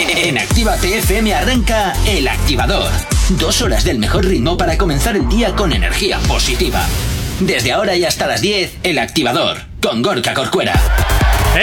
[0.00, 2.88] En Actívate FM arranca El Activador.
[3.30, 6.86] Dos horas del mejor ritmo para comenzar el día con energía positiva.
[7.40, 10.74] Desde ahora y hasta las 10, El Activador, con Gorka Corcuera.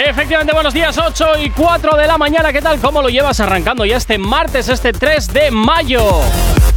[0.06, 2.52] Efectivamente, buenos días, 8 y 4 de la mañana.
[2.52, 2.78] ¿Qué tal?
[2.78, 6.20] ¿Cómo lo llevas arrancando ya este martes, este 3 de mayo?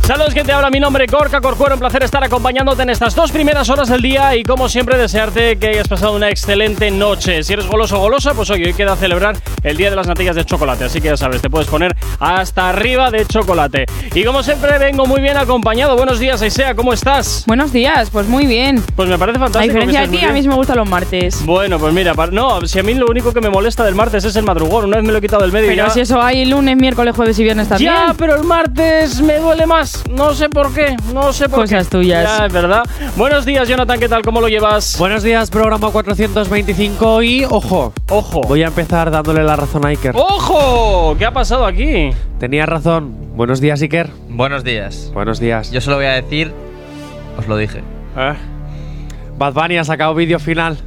[0.10, 1.76] Saludos, que te habla mi nombre, Gorka Corcuero.
[1.76, 5.60] Un placer estar acompañándote en estas dos primeras horas del día y, como siempre, desearte
[5.60, 7.44] que hayas pasado una excelente noche.
[7.44, 10.36] Si eres goloso o golosa, pues hoy, hoy queda celebrar el Día de las Natillas
[10.36, 10.86] de Chocolate.
[10.86, 13.86] Así que ya sabes, te puedes poner hasta arriba de chocolate.
[14.16, 15.96] Y como siempre, vengo muy bien acompañado.
[15.96, 17.44] Buenos días, Aisea, ¿cómo estás?
[17.46, 18.84] Buenos días, pues muy bien.
[18.96, 19.74] Pues me parece A fantástico.
[19.76, 21.46] que diferencia de ti, a mí me gustan los martes.
[21.46, 24.36] Bueno, pues mira, no, si a mí lo único que me molesta del martes es
[24.36, 24.86] el madrugón.
[24.86, 26.76] Una vez me lo he quitado del medio y Pero ya- si eso hay lunes,
[26.78, 27.94] miércoles, jueves y viernes también.
[27.94, 29.99] Ya, pero el martes me duele más.
[30.10, 30.96] No sé por qué.
[31.14, 31.98] No sé por Cosas qué.
[31.98, 32.38] tuyas.
[32.40, 32.84] Ya, es verdad.
[33.16, 34.00] Buenos días, Jonathan.
[34.00, 34.22] ¿Qué tal?
[34.22, 34.98] ¿Cómo lo llevas?
[34.98, 38.42] Buenos días, programa 425 y ojo, Ojo.
[38.42, 40.16] voy a empezar dándole la razón a Iker.
[40.16, 41.16] ¡Ojo!
[41.18, 42.12] ¿Qué ha pasado aquí?
[42.40, 43.16] Tenía razón.
[43.36, 44.10] Buenos días, Iker.
[44.30, 45.12] Buenos días.
[45.14, 45.72] Buenos días.
[45.72, 46.52] Yo solo voy a decir,
[47.38, 47.80] os lo dije.
[48.18, 48.34] Eh,
[49.38, 50.78] Bad Bunny ha sacado vídeo final.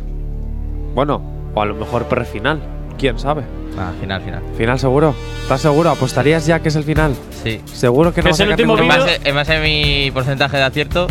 [0.95, 1.23] Bueno,
[1.55, 2.61] o a lo mejor pre-final.
[2.98, 3.42] ¿Quién sabe?
[3.78, 4.42] Ah, final, final.
[4.56, 5.15] Final seguro.
[5.42, 5.91] ¿Estás seguro?
[5.91, 7.15] ¿Apostarías ya que es el final?
[7.42, 7.61] Sí.
[7.73, 10.11] ¿Seguro que no Es vas a el sacar último En base, en base a mi
[10.12, 11.06] porcentaje de acierto,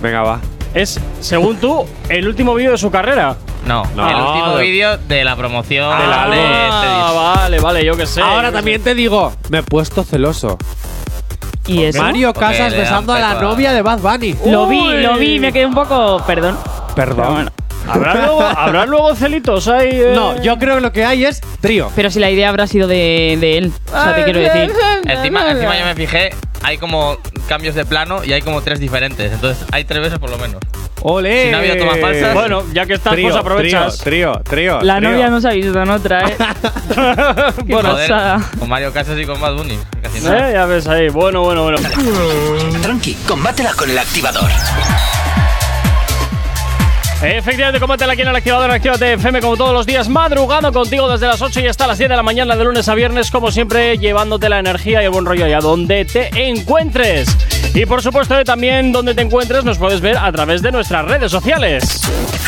[0.00, 0.40] Venga, va.
[0.74, 3.36] Es, según tú, el último vídeo de su carrera.
[3.66, 3.82] no.
[3.96, 6.38] No, el último de- vídeo de la promoción De la de ley.
[6.44, 7.14] este Ah, disco.
[7.40, 8.20] vale, vale, yo qué sé.
[8.22, 8.84] Ahora también sé.
[8.84, 10.56] te digo, me he puesto celoso.
[11.66, 12.00] ¿Y eso?
[12.02, 14.36] Mario Porque Casas le dan besando a la peto a- novia de Bad Bunny.
[14.46, 16.22] Lo vi, lo vi, me quedé un poco.
[16.26, 16.56] Perdón.
[16.94, 17.34] Pero Perdón.
[17.34, 17.50] bueno.
[17.88, 19.88] ¿Habrá luego, ¿Habrá luego celitos ahí?
[19.92, 20.12] eh?
[20.14, 21.90] No, yo creo que lo que hay es trío.
[21.96, 23.72] Pero si la idea habrá sido de, de él.
[23.86, 24.72] O sea, te quiero decir.
[25.04, 26.30] Encima, encima yo me fijé,
[26.62, 27.16] hay como
[27.48, 29.32] cambios de plano y hay como tres diferentes.
[29.32, 30.60] Entonces hay tres veces por lo menos.
[31.02, 31.44] ¡Ole!
[31.44, 32.34] Si no ha habido tomas falsas.
[32.34, 33.98] Bueno, ya que estás, Trío, pues aprovechas.
[33.98, 34.80] Trío, trío, trío.
[34.82, 35.10] La trío.
[35.10, 36.36] novia no se ha visto en otra, ¿eh?
[37.66, 38.40] Qué Bueno, pasada.
[38.58, 39.78] con Mario Casas y con Bad Bunny.
[40.02, 40.50] Casi nada.
[40.50, 41.08] Eh, ya ves ahí.
[41.08, 41.78] Bueno, bueno, bueno.
[42.82, 44.50] Tranqui, combátela con el activador.
[47.20, 51.26] Efectivamente, combátela aquí en el activador Actívate FM como todos los días, madrugando contigo desde
[51.26, 53.98] las 8 y hasta las 10 de la mañana de lunes a viernes, como siempre,
[53.98, 57.36] llevándote la energía y el buen rollo allá donde te encuentres.
[57.74, 61.04] Y por supuesto, eh, también donde te encuentres nos puedes ver a través de nuestras
[61.04, 62.02] redes sociales.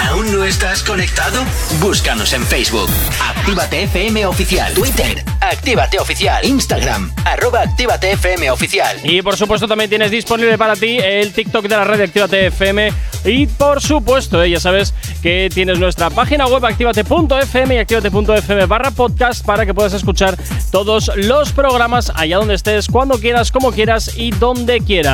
[0.09, 1.43] ¿Aún no estás conectado?
[1.81, 2.91] Búscanos en Facebook.
[3.37, 4.73] Actívate FM Oficial.
[4.75, 5.23] Twitter.
[5.41, 6.45] Actívate Oficial.
[6.45, 7.13] Instagram.
[7.25, 8.97] Arroba Actívate FM Oficial.
[9.05, 12.47] Y por supuesto también tienes disponible para ti el TikTok de la red de Actívate
[12.47, 12.93] FM.
[13.25, 18.91] Y por supuesto, eh, ya sabes que tienes nuestra página web activate.fm y activate.fm barra
[18.91, 20.37] podcast para que puedas escuchar
[20.71, 25.10] todos los programas allá donde estés, cuando quieras, como quieras y donde quieras.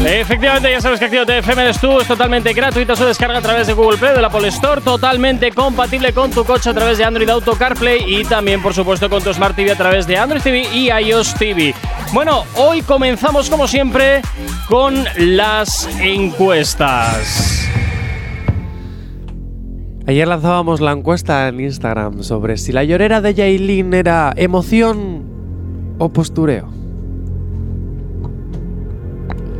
[0.04, 3.72] Efectivamente, ya sabes que Actívate FM tú, es totalmente gratuita su descarga a través de
[3.72, 7.28] Google Play, de la Apple Store, totalmente compatible con tu coche a través de Android
[7.28, 10.66] Auto CarPlay y también, por supuesto, con tu Smart TV a través de Android TV
[10.72, 11.74] y iOS TV.
[12.12, 14.22] Bueno, hoy comenzamos, como siempre,
[14.68, 17.68] con las encuestas.
[20.06, 25.24] Ayer lanzábamos la encuesta en Instagram sobre si la llorera de Yailin era emoción
[25.98, 26.81] o postureo.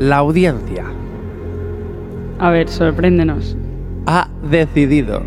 [0.03, 0.85] La audiencia
[2.41, 3.57] A ver, sorpréndenos.
[4.07, 5.23] ha decidido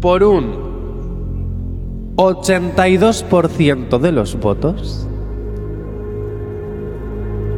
[0.00, 0.52] por un
[2.16, 5.08] 82% de los votos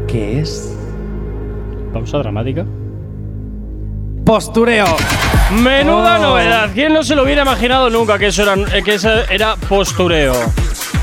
[0.06, 0.70] que es
[1.93, 2.64] Pausa dramática.
[4.25, 4.87] postureo.
[5.62, 6.23] Menuda Oh.
[6.31, 6.70] novedad.
[6.75, 10.32] ¿Quién no se lo hubiera imaginado nunca que eso era, eh, que eso era postureo?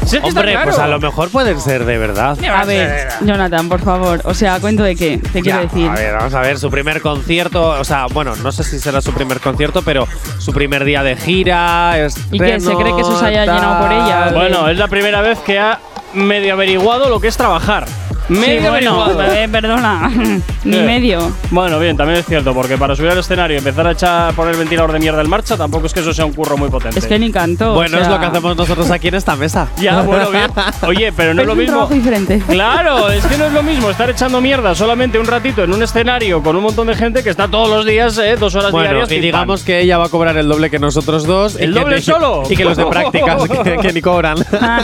[0.05, 0.65] Si es que Hombre, claro.
[0.65, 2.37] pues a lo mejor pueden ser de verdad.
[2.49, 4.21] A ver, Jonathan, por favor.
[4.25, 5.17] O sea, ¿cuento de qué?
[5.19, 5.89] Te quiero Ya, decir.
[5.89, 9.01] A ver, vamos a ver, su primer concierto, o sea, bueno, no sé si será
[9.01, 10.07] su primer concierto, pero
[10.39, 11.95] su primer día de gira.
[12.31, 12.59] ¿Y qué?
[12.59, 14.31] ¿Se cree que eso se haya llenado por ella?
[14.33, 15.79] Bueno, es la primera vez que ha
[16.13, 17.85] medio averiguado lo que es trabajar.
[18.31, 20.09] Medio Sí, bueno, eh, perdona.
[20.63, 20.83] Ni Eh.
[20.83, 21.31] medio.
[21.49, 24.53] Bueno, bien, también es cierto, porque para subir al escenario y empezar a echar, poner
[24.53, 26.97] el ventilador de mierda en marcha, tampoco es que eso sea un curro muy potente.
[26.99, 27.73] Es que ni cantó.
[27.73, 29.67] Bueno, o es sea, lo que hacemos nosotros aquí en esta mesa.
[29.81, 30.45] Ya, bueno, bien.
[30.87, 31.73] Oye, pero no es es lo un mismo.
[31.73, 32.41] trabajo diferente.
[32.47, 35.81] Claro, es que no es lo mismo estar echando mierda solamente un ratito en un
[35.83, 38.89] escenario con un montón de gente que está todos los días, eh, dos horas Bueno,
[38.89, 39.11] diarias.
[39.11, 41.55] y digamos que ella va a cobrar el doble que nosotros dos.
[41.55, 42.43] ¿El doble solo?
[42.49, 44.37] Y que los de prácticas, que, que ni cobran.
[44.61, 44.83] Ah.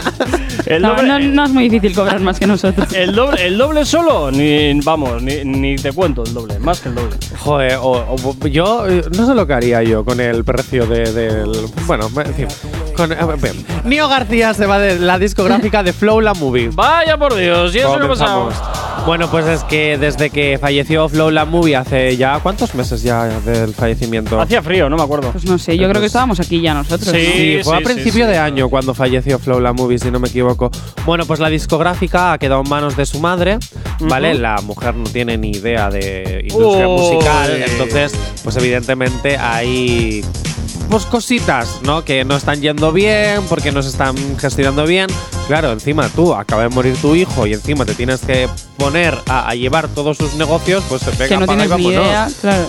[0.66, 2.92] El no, doble, no- no es muy difícil cobrar más que nosotros.
[2.92, 6.88] el doble, el doble solo, ni vamos, ni, ni te cuento el doble, más que
[6.88, 7.16] el doble.
[7.38, 8.16] Joder, o-
[8.50, 11.52] yo eh, no sé lo que haría yo con el precio de- del.
[11.86, 12.48] Bueno, en.
[12.98, 13.14] Con.
[13.84, 16.70] Nio García se va de la discográfica de Flow La Movie.
[16.72, 18.24] Vaya por Dios, ¿y eso qué pasa?
[18.26, 18.54] Comenzamos.
[19.06, 22.40] Bueno, pues es que desde que falleció Flow La Movie hace ya.
[22.40, 24.40] ¿Cuántos meses ya del fallecimiento?
[24.40, 25.30] Hacía frío, no me acuerdo.
[25.30, 27.14] Pues no sé, yo creo que estábamos aquí ya nosotros.
[27.14, 27.24] Sí.
[27.24, 27.32] ¿no?
[27.32, 28.38] Sí, fue a principio sí, de sí.
[28.38, 30.72] año cuando falleció Flow la movie, si no me equivoco.
[31.06, 33.58] Bueno, pues la discográfica ha quedado en manos de su madre,
[34.00, 34.34] ¿vale?
[34.34, 36.98] La mujer no tiene ni idea de industria Uy.
[36.98, 38.12] musical, entonces,
[38.42, 40.24] pues evidentemente hay
[40.88, 42.04] pues cositas, ¿no?
[42.04, 45.08] Que no están yendo bien, porque no se están gestionando bien.
[45.46, 49.48] Claro, encima tú acaba de morir tu hijo y encima te tienes que poner a,
[49.48, 52.06] a llevar todos sus negocios, pues venga, que no apaga y tienes ni vámonos.
[52.06, 52.66] idea, claro.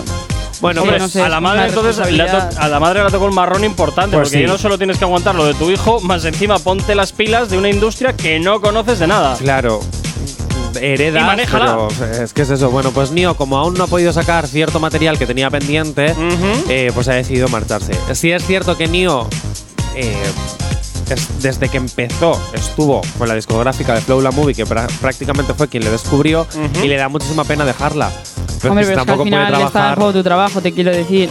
[0.60, 2.62] Bueno, Hombre, no sé, a la madre entonces le ha to- responsabilidad.
[2.62, 4.46] a la madre le tocó el marrón importante, Pues porque sí.
[4.46, 7.56] no solo tienes que aguantar lo de tu hijo, más encima ponte las pilas de
[7.56, 9.36] una industria que no conoces de nada.
[9.38, 9.80] Claro.
[10.80, 11.88] Heredas, Y manéjala.
[11.98, 12.70] pero es que es eso.
[12.70, 16.64] Bueno, pues Nio, como aún no ha podido sacar cierto material que tenía pendiente, Ujú.
[16.68, 17.92] eh, pues ha decidido marcharse.
[18.14, 19.26] Sí es cierto que Nio,
[19.96, 20.14] eh,
[21.10, 25.68] es- desde que empezó, estuvo con la discográfica de Flow La Movie, que prácticamente fue
[25.68, 26.84] quien le descubrió, Ujú.
[26.84, 28.10] y le da muchísima pena dejarla.
[28.60, 29.96] Pero Hombre, es que pero es que al tampoco puede final está en trabajar.
[29.98, 31.28] juego tu trabajo, te quiero decir.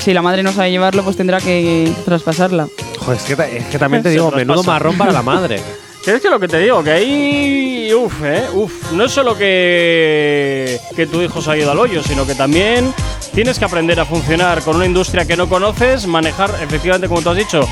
[0.00, 2.66] Si la madre no sabe llevarlo, pues tendrá que traspasarla.
[2.98, 5.62] Joder, es que, es que también te digo, menudo marrón para la madre.
[6.06, 7.92] Es que lo que te digo, que ahí.
[7.94, 8.46] Uf, eh.
[8.52, 8.92] Uf.
[8.92, 10.78] No es solo que.
[10.94, 12.92] que tu hijo se ha ido al hoyo, sino que también
[13.34, 17.30] tienes que aprender a funcionar con una industria que no conoces, manejar, efectivamente, como tú
[17.30, 17.66] has dicho,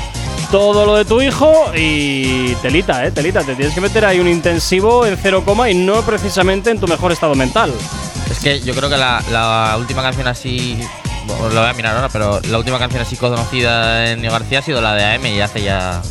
[0.51, 2.55] todo lo de tu hijo y.
[2.55, 3.11] telita, eh.
[3.11, 3.43] Telita.
[3.43, 6.87] Te tienes que meter ahí un intensivo en cero coma y no precisamente en tu
[6.87, 7.71] mejor estado mental.
[8.31, 10.79] Es que yo creo que la, la última canción así.
[11.27, 14.59] Bueno, lo voy a mirar ahora, pero la última canción así conocida en Neo García
[14.59, 16.01] ha sido la de AM y hace ya.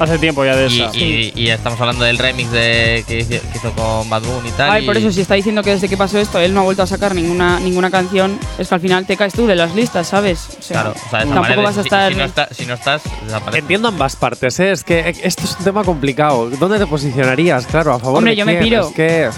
[0.00, 0.96] Hace tiempo ya de Y, esa.
[0.96, 4.52] y- y estamos hablando del remix de, que, hizo, que hizo con Bad Bunny y
[4.52, 4.70] tal.
[4.70, 6.62] Ay, y- por eso, si está diciendo que desde que pasó esto él no ha
[6.62, 9.74] vuelto a sacar ninguna, ninguna canción, es que al final te caes tú de las
[9.74, 10.46] listas, ¿sabes?
[10.58, 12.12] O sea, Claro, o sea, tampoco manera, vas a si- estar.
[12.12, 13.58] Si, no, está- si no estás, desaparece.
[13.58, 14.70] Entiendo ambas partes, ¿eh?
[14.70, 16.48] Es que esto es un tema complicado.
[16.50, 17.66] ¿Dónde te posicionarías?
[17.66, 18.64] Claro, a favor Hombre, de yo me quién?
[18.64, 18.86] piro.
[18.88, 19.28] Es que.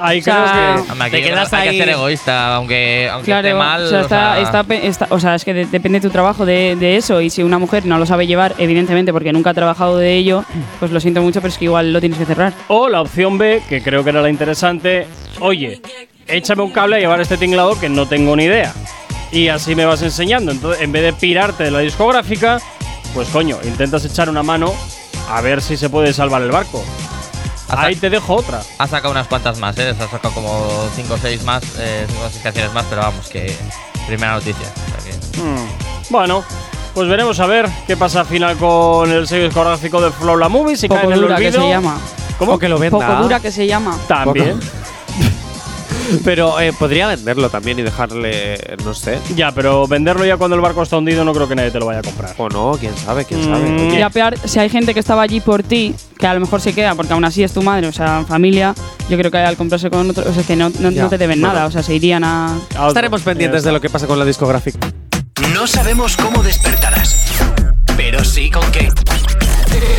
[0.00, 0.34] Ahí O sea,
[0.74, 0.92] creo que.
[0.92, 3.82] Hombre, te hay que- quedas hay que ahí- ser egoísta, aunque, aunque Claro, esté mal.
[3.84, 6.12] o sea, o está, sea, está está- o sea, es que de- depende de tu
[6.12, 9.50] trabajo de, de eso y si una mujer no lo sabe llevar, evidentemente porque nunca
[9.50, 10.44] ha trabajado de ello,
[10.80, 12.52] pues lo siento mucho, pero es que igual lo tienes que cerrar.
[12.68, 15.06] O la opción B, que creo que era la interesante,
[15.40, 15.80] oye,
[16.26, 18.72] échame un cable a llevar este tinglado que no tengo ni idea.
[19.32, 20.52] Y así me vas enseñando.
[20.52, 22.58] Entonces, en vez de pirarte de la discográfica,
[23.14, 24.72] pues coño, intentas echar una mano
[25.30, 26.84] a ver si se puede salvar el barco.
[27.80, 28.62] Ahí te dejo otra.
[28.78, 29.90] Ha sacado unas cuantas más, ¿eh?
[29.98, 33.56] Ha sacado como 5 o 6 más, 5 o 6 canciones más, pero vamos, que
[34.06, 34.66] primera noticia.
[35.04, 35.66] que- Hmm.
[36.10, 36.44] Bueno,
[36.94, 40.48] pues veremos a ver qué pasa al final con el sello discográfico de Flow La
[40.48, 41.62] Movie, si cae Poco en el dura que olvido.
[41.62, 41.98] se llama.
[42.38, 42.52] ¿Cómo?
[42.54, 42.98] O que lo venda.
[43.08, 43.96] Poco dura que se llama.
[44.08, 44.58] También.
[46.24, 49.18] Pero eh, podría venderlo también y dejarle, no sé.
[49.34, 51.86] Ya, pero venderlo ya cuando el barco está hundido no creo que nadie te lo
[51.86, 52.34] vaya a comprar.
[52.38, 53.44] O no, quién sabe, quién Mm.
[53.44, 53.86] sabe.
[53.88, 56.60] Oye, Ya peor, si hay gente que estaba allí por ti, que a lo mejor
[56.60, 58.74] se queda, porque aún así es tu madre, o sea, familia,
[59.08, 61.40] yo creo que al comprarse con otro, o sea, es que no, no, te deben
[61.40, 61.54] bueno.
[61.54, 62.54] nada, o sea, se irían a.
[62.76, 62.88] A.
[62.88, 64.78] Estaremos pendientes de lo que pasa con la discográfica.
[65.52, 67.16] No sabemos cómo despertarás,
[67.96, 68.88] pero sí con qué.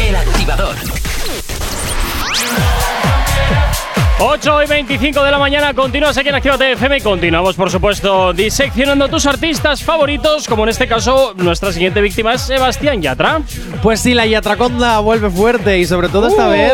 [0.07, 0.75] El activador.
[4.17, 8.31] 8 y 25 de la mañana, continúas aquí en Actívate FM y continuamos, por supuesto,
[8.31, 13.41] diseccionando tus artistas favoritos, como en este caso, nuestra siguiente víctima es Sebastián Yatra.
[13.83, 16.51] Pues sí, la Yatraconda vuelve fuerte y sobre todo esta Oh.
[16.51, 16.71] vez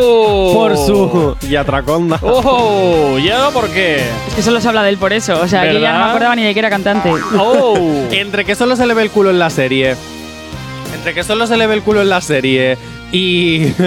[0.53, 2.19] por su Yatraconda.
[2.21, 3.17] ¡Oh!
[3.17, 3.95] ¿Ya por qué?
[4.27, 6.03] Es que solo se habla de él por eso, o sea, yo ya no ¿Verdad?
[6.05, 7.11] me acordaba ni de que era cantante.
[7.39, 7.75] ¡Oh!
[8.11, 9.95] Entre que solo se le ve el culo en la serie.
[10.93, 12.77] Entre que solo se le ve el culo en la serie
[13.11, 13.65] y.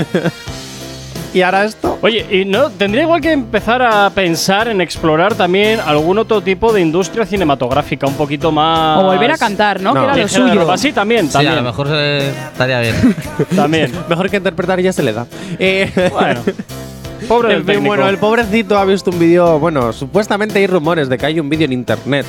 [1.35, 1.99] y ahora esto.
[2.01, 6.73] Oye, y no, tendría igual que empezar a pensar en explorar también algún otro tipo
[6.73, 8.99] de industria cinematográfica, un poquito más.
[9.01, 9.93] O volver a cantar, ¿no?
[9.93, 10.01] No.
[10.01, 10.77] Que era lo suyo.
[10.79, 11.55] Sí, también, Sí, también.
[11.55, 12.95] a lo mejor eh, estaría bien.
[13.57, 13.93] También.
[14.09, 15.27] Mejor que interpretar ya se le da.
[15.59, 16.41] Eh, Bueno.
[17.29, 17.87] Pobre fin, técnico.
[17.89, 19.59] bueno, el pobrecito ha visto un vídeo.
[19.59, 22.27] Bueno, supuestamente hay rumores de que hay un vídeo en internet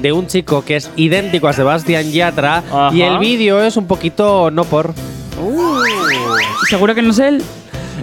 [0.00, 2.58] de un chico que es idéntico a Sebastián Yatra.
[2.58, 2.90] Ajá.
[2.94, 4.94] Y el vídeo es un poquito no por.
[6.68, 7.42] Seguro que no es él.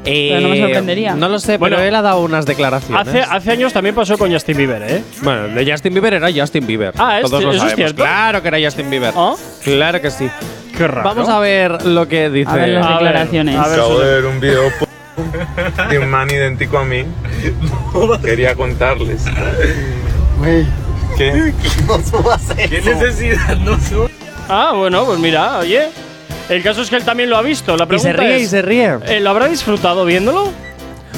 [0.05, 1.15] Eh, Pero no me sorprendería.
[1.15, 3.07] No lo sé, Bueno, pero él ha dado unas declaraciones.
[3.07, 5.03] Hace, hace años también pasó con Justin Bieber, ¿eh?
[5.21, 6.93] Bueno, de Justin Bieber era Justin Bieber.
[6.97, 7.75] Ah, es- Todos lo eso es sabemos.
[7.77, 8.03] cierto.
[8.03, 9.13] Claro que era Justin Bieber.
[9.15, 9.33] ¿Ah?
[9.63, 10.29] Claro que sí.
[10.77, 11.03] Qué raro.
[11.07, 12.49] Vamos a ver lo que dice.
[12.51, 13.55] A ver las A ver, declaraciones.
[13.55, 17.05] a ver, Acabo de ver un video p- de un man idéntico a mí.
[18.23, 19.23] Quería contarles.
[21.17, 21.53] ¿Qué?
[22.69, 23.55] ¿Qué necesidad?
[23.57, 23.77] No
[24.49, 25.89] Ah, bueno, pues mira, oye.
[26.49, 27.75] El caso es que él también lo ha visto.
[27.77, 28.97] La Y pregunta se ríe y es, se ríe.
[29.07, 30.51] eh, ¿Lo habrá disfrutado viéndolo?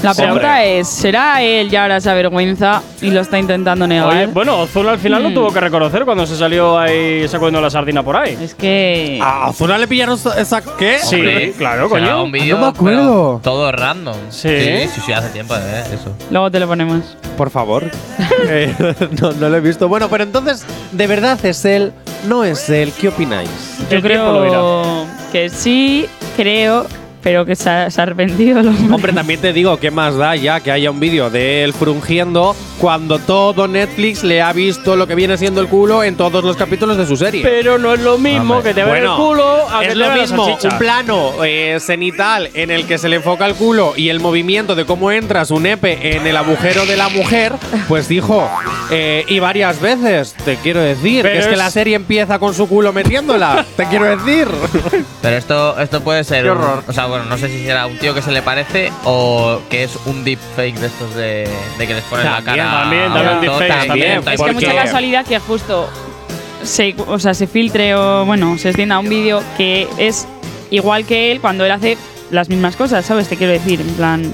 [0.04, 0.80] La pregunta hombre.
[0.80, 4.08] es, ¿será él ya ahora esa vergüenza y lo está intentando negar?
[4.10, 5.34] Oye, bueno, Ozuna al final lo Mm.
[5.34, 8.38] tuvo que reconocer cuando se salió ahí sacudiendo la sardina por ahí.
[8.40, 9.18] Es que...
[9.24, 11.00] ¿A Ozuna le pillaron esa qué?
[11.02, 12.24] Sí, Hombre, claro, coño.
[12.26, 13.40] un vídeo, No me acuerdo.
[13.42, 14.16] Todo random.
[14.30, 14.50] Sí.
[14.50, 16.16] sí, sí, sí, hace tiempo de ver eso.
[16.30, 17.02] Luego te lo ponemos.
[17.38, 17.84] Por favor.
[18.48, 18.76] Eh,
[19.22, 19.88] no, no lo he visto.
[19.88, 21.94] Bueno, pero entonces, ¿de verdad es él?
[22.28, 22.92] ¿No es él?
[23.00, 23.78] ¿Qué opináis?
[23.90, 26.88] Yo creo que sí, creo,
[27.26, 28.60] pero que se ha, se ha arrepentido.
[28.60, 28.94] el hombre.
[28.94, 32.56] Hombre, también te digo, ¿qué más da ya que haya un vídeo de él frungiendo
[32.80, 36.56] cuando todo Netflix le ha visto lo que viene siendo el culo en todos los
[36.56, 37.42] capítulos de su serie?
[37.42, 40.06] Pero no es lo mismo que te vean el culo a que es te lo
[40.06, 44.10] vean mismo, un plano eh, cenital en el que se le enfoca el culo y
[44.10, 47.54] el movimiento de cómo entra su nepe en el agujero de la mujer,
[47.88, 48.48] pues dijo,
[48.92, 52.38] eh, y varias veces, te quiero decir, Pero que es que es- la serie empieza
[52.38, 54.48] con su culo metiéndola, te quiero decir.
[55.24, 56.44] Pero esto, esto puede ser.
[56.44, 56.84] Qué un- horror.
[56.88, 59.84] o sea, bueno, no sé si será un tío que se le parece o que
[59.84, 62.82] es un deepfake de estos de, de que les ponen la cara.
[62.82, 64.12] también, a también también, también.
[64.20, 65.90] Es que ¿Por mucha casualidad que justo
[66.64, 70.28] se, o sea, se filtre o, bueno, se extienda un vídeo que es
[70.72, 71.98] igual que él cuando él hace
[72.32, 73.30] las mismas cosas, ¿sabes?
[73.30, 74.34] Te quiero decir, en plan...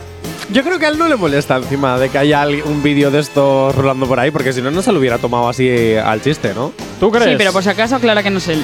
[0.51, 3.19] Yo creo que a él no le molesta encima de que haya un vídeo de
[3.19, 6.53] esto rolando por ahí, porque si no, no se lo hubiera tomado así al chiste,
[6.55, 6.73] ¿no?
[6.99, 7.29] ¿Tú crees?
[7.29, 8.63] Sí, pero por si acaso aclara que no es él.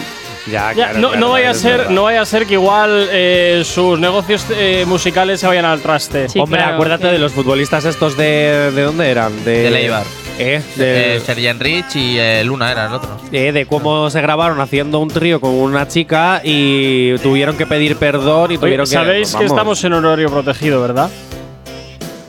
[0.51, 3.99] Ya, Ya, no, no vaya a ser, no vaya a ser que igual eh, sus
[3.99, 6.29] negocios eh, musicales se vayan al traste.
[6.29, 8.71] Sí, Hombre, claro, acuérdate de los futbolistas estos de.
[8.73, 9.43] ¿De dónde eran?
[9.43, 10.03] De, De Leibar.
[10.39, 13.17] Eh, de, Eh, Sergen Rich y eh, Luna era el otro.
[13.31, 17.95] eh, de cómo se grabaron haciendo un trío con una chica y tuvieron que pedir
[17.97, 18.91] perdón y Oye, tuvieron que.
[18.93, 21.09] Sabéis que estamos en horario protegido, ¿verdad?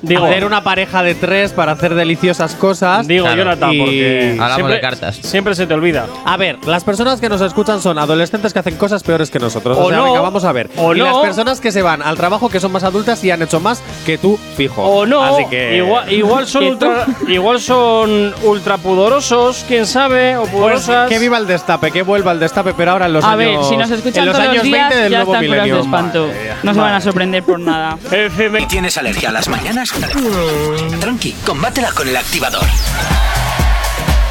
[0.02, 3.06] Digo, hacer una pareja de tres para hacer deliciosas cosas.
[3.06, 3.42] digo Claro.
[3.42, 5.16] Jonathan, Y- porque Hablamos siempre, de cartas.
[5.16, 6.06] siempre se te olvida.
[6.24, 9.76] A ver, las personas que nos escuchan son adolescentes que hacen cosas peores que nosotros.
[9.76, 10.70] O, O sea, no, venga, vamos a ver.
[10.76, 11.04] o y no.
[11.06, 13.82] las personas que se van al trabajo que son más adultas y han hecho más
[14.06, 14.82] que tú, fijo.
[14.82, 15.76] O no, Así que.
[15.76, 21.08] igual, igual son ¿Y ultra, igual son ultra pudorosos, quién sabe, o Pues pudorosas.
[21.08, 23.38] que viva el destape, que vuelva el destape, pero ahora en los A años.
[23.38, 25.46] ver, si nos escuchan en los todos años los días, 20 del ya nuevo están
[25.46, 25.84] fuera de milenio.
[25.84, 26.26] espanto.
[26.26, 26.52] Madre.
[26.62, 27.98] No se van a sorprender por nada.
[28.10, 28.66] FM.
[28.66, 29.48] ¿Tienes alergia a las
[29.94, 31.00] mañanas?
[31.00, 32.64] Tranqui, combátela con el activador.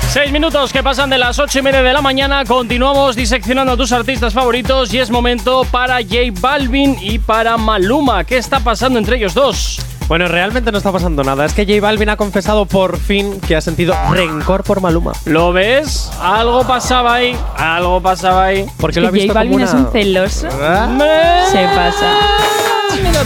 [0.09, 2.43] Seis minutos que pasan de las ocho y media de la mañana.
[2.45, 8.23] Continuamos diseccionando a tus artistas favoritos y es momento para J Balvin y para Maluma.
[8.23, 9.79] ¿Qué está pasando entre ellos dos?
[10.07, 11.45] Bueno, realmente no está pasando nada.
[11.45, 15.11] Es que J Balvin ha confesado por fin que ha sentido rencor por Maluma.
[15.25, 16.09] ¿Lo ves?
[16.21, 17.37] Algo pasaba ahí.
[17.57, 18.65] Algo pasaba ahí.
[18.79, 20.47] Porque Es lo ha visto J Balvin como es un celoso.
[20.47, 21.45] ¿Verdad?
[21.51, 22.13] Se pasa.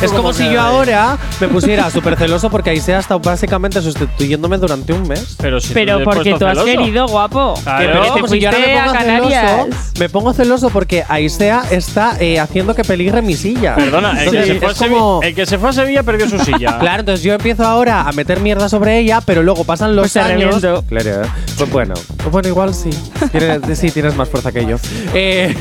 [0.01, 4.57] Es como si yo ahora me pusiera súper celoso porque Aisea ha estado básicamente sustituyéndome
[4.57, 5.35] durante un mes.
[5.39, 6.65] Pero, si Pero te porque tú has celoso.
[6.65, 7.53] querido, guapo.
[7.63, 7.85] Claro.
[7.91, 9.51] Pero te Como si yo ahora fuiste a Canarias.
[9.51, 13.75] celoso, me pongo celoso porque Aisea está eh, haciendo que peligre mi silla.
[13.75, 16.39] Perdona, el, que Entonces, se fue como- el que se fue a Sevilla perdió su
[16.39, 16.77] silla.
[16.81, 20.17] Claro, entonces yo empiezo ahora a meter mierda sobre ella, pero luego pasan los Pues
[20.17, 20.59] años.
[20.59, 20.83] Claro,
[21.23, 21.27] ¿eh?
[21.57, 22.89] pues bueno, pues bueno, igual sí.
[23.31, 24.77] Tienes, sí, tienes más fuerza que yo.
[25.13, 25.55] Eh,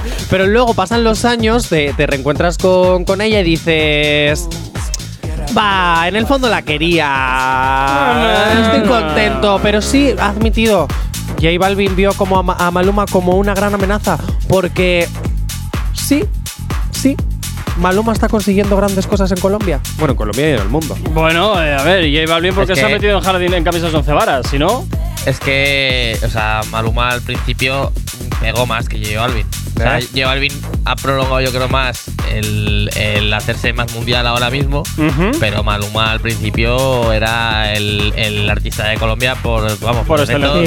[0.30, 4.48] pero luego pasan los años, te, te reencuentras con, con ella dices.
[5.56, 8.52] Va, en el fondo la quería.
[8.64, 10.88] Estoy contento, pero sí, ha admitido.
[11.40, 14.18] J Balvin vio como a, Ma- a Maluma como una gran amenaza,
[14.48, 15.08] porque
[15.92, 16.24] sí,
[16.92, 17.16] sí,
[17.78, 19.80] Maluma está consiguiendo grandes cosas en Colombia.
[19.98, 20.96] Bueno, en Colombia y en el mundo.
[21.12, 23.64] Bueno, eh, a ver, J Balvin porque Es se ha que- metido en jardín en
[23.64, 24.84] camisas once varas, si no.
[25.26, 27.92] Es que, o sea, Maluma al principio
[28.40, 29.46] pegó más que J Balvin.
[29.82, 30.00] Sea.
[30.24, 30.52] J Balvin
[30.84, 34.82] ha prolongado, yo creo, más el, el hacerse más mundial ahora mismo.
[34.96, 35.32] Ujú.
[35.40, 40.62] Pero Maluma al principio era el, el artista de Colombia por, vamos, Por defecto.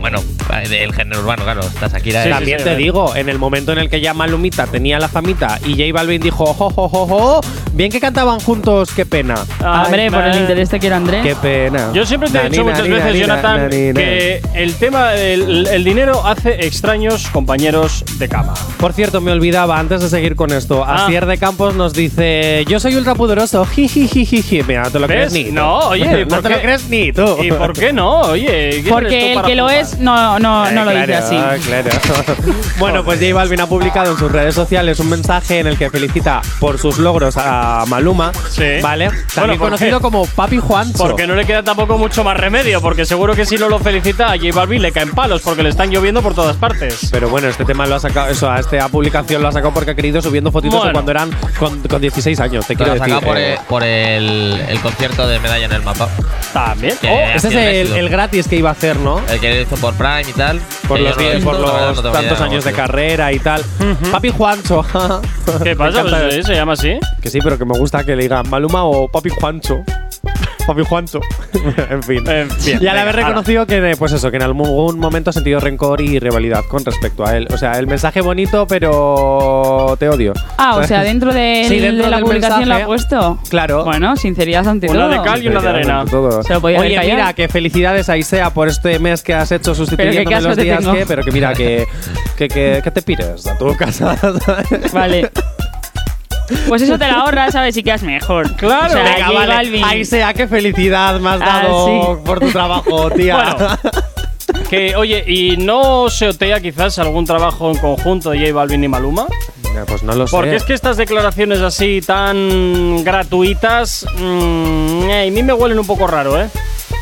[0.00, 0.20] Bueno,
[0.68, 1.60] del género urbano, claro.
[1.60, 2.24] Está Shakira.
[2.24, 5.08] Sí, También sí, te digo, en el momento en el que ya Malumita tenía la
[5.08, 7.40] famita y J Balvin dijo, jo, jo, jo, jo,
[7.72, 9.34] bien que cantaban juntos, qué pena.
[9.64, 11.22] Ay, Hombre, por el interés te quiero Andrés.
[11.22, 11.90] Qué pena.
[11.92, 16.66] Yo siempre te he dicho muchas veces, Jonathan, que el tema, el, el dinero hace
[16.66, 18.54] extraños compañeros de cama.
[18.78, 21.04] Por cierto, me olvidaba, antes de seguir con esto, Ah.
[21.04, 24.62] Asier de Campos nos dice, yo soy ultrapoderoso, jijijijiji.
[24.62, 25.16] Mira, no te lo ¿Ves?
[25.30, 25.52] crees ni.
[25.52, 26.54] No, oye, no ¿por te qué?
[26.54, 27.36] lo crees ni tú.
[27.42, 28.20] ¿Y por qué no?
[28.20, 31.00] Oye, ¿quién eres tú Porque el que lo lo es, no, no, no lo Eh,
[31.00, 31.36] dice así.
[31.66, 31.90] claro.
[32.78, 35.90] bueno, pues J Balvin ha publicado en sus redes sociales un mensaje en el que
[35.90, 38.80] felicita por sus logros a Maluma, Sí.
[38.82, 39.08] ¿vale?
[39.08, 40.02] Bueno, También ¿por conocido qué?
[40.02, 40.98] como Papi Juancho.
[40.98, 44.32] Porque no le queda tampoco mucho más remedio, porque seguro que si no lo felicita
[44.32, 47.08] a J Balvin le caen palos, porque le están lloviendo por todas partes.
[47.10, 49.90] Pero bueno, este tema lo ha sacado, eso, a esta publicación lo ha sacado porque
[49.92, 50.92] ha querido subiendo fotitos de Bueno.
[50.94, 53.14] cuando eran con, con 16 años, te quiero lo decir.
[53.14, 53.52] saca por, eh.
[53.54, 56.08] el, por el, el concierto de medalla en el mapa.
[56.52, 56.94] También.
[57.04, 57.54] Oh, Ese es
[57.90, 59.20] el, el gratis que iba a hacer, ¿no?
[59.28, 60.60] El que hizo por Prime y tal.
[60.86, 63.62] Por que los, no por los no tantos idea, años de carrera y tal.
[64.10, 64.84] Papi Juancho.
[65.62, 66.02] ¿Qué pasa?
[66.02, 66.98] Pues sí, se llama así.
[67.20, 69.84] Que sí, pero que me gusta que le digan Maluma o Papi Juancho.
[70.68, 71.20] Papi Juancho.
[71.90, 72.22] en fin.
[72.28, 75.60] Eh, bien, y al haber reconocido que, pues eso, que en algún momento ha sentido
[75.60, 77.48] rencor y rivalidad con respecto a él.
[77.50, 80.34] O sea, el mensaje bonito, pero te odio.
[80.58, 82.78] Ah, o sea, dentro de, Sí, dentro de la publicación mensaje.
[82.80, 83.38] lo ha puesto.
[83.48, 83.84] Claro.
[83.84, 85.08] Bueno, sinceridad ante Una todo.
[85.10, 86.04] de cal y una de arena.
[86.04, 86.42] Todo.
[86.42, 87.14] Se lo podía Oye, callado.
[87.16, 90.80] mira, que felicidades a Isea por este mes que has hecho sustituyéndome asco los días
[90.80, 90.92] tengo.
[90.92, 91.86] que, pero que mira, que,
[92.36, 94.16] que, que, que te pires a tu casa.
[94.92, 95.30] Vale.
[96.68, 97.76] Pues eso te la ahorras, ¿sabes?
[97.76, 98.54] Y quedas mejor.
[98.56, 98.86] Claro.
[98.86, 99.52] O sea, Venga, vale.
[99.54, 99.84] Balvin.
[99.84, 101.86] Ahí sea, qué felicidad me has Ah, dado
[102.16, 102.20] sí.
[102.24, 103.54] por tu trabajo, tía.
[103.56, 103.78] Bueno.
[104.70, 108.88] Que, oye, ¿y no se otea quizás algún trabajo en conjunto de J Balvin y
[108.88, 109.26] Maluma?
[109.86, 110.34] Pues no lo sé.
[110.34, 115.86] Porque es que estas declaraciones así tan gratuitas, mm, eh, a mí me huelen un
[115.86, 116.48] poco raro, ¿eh?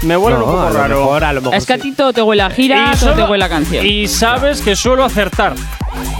[0.02, 0.98] Me huelen No, un poco a lo raro.
[1.00, 3.22] mejor, a lo mejor Es que a ti todo te huele a gira, todo te
[3.22, 3.86] huele a canción.
[3.86, 5.54] y sabes que suelo acertar.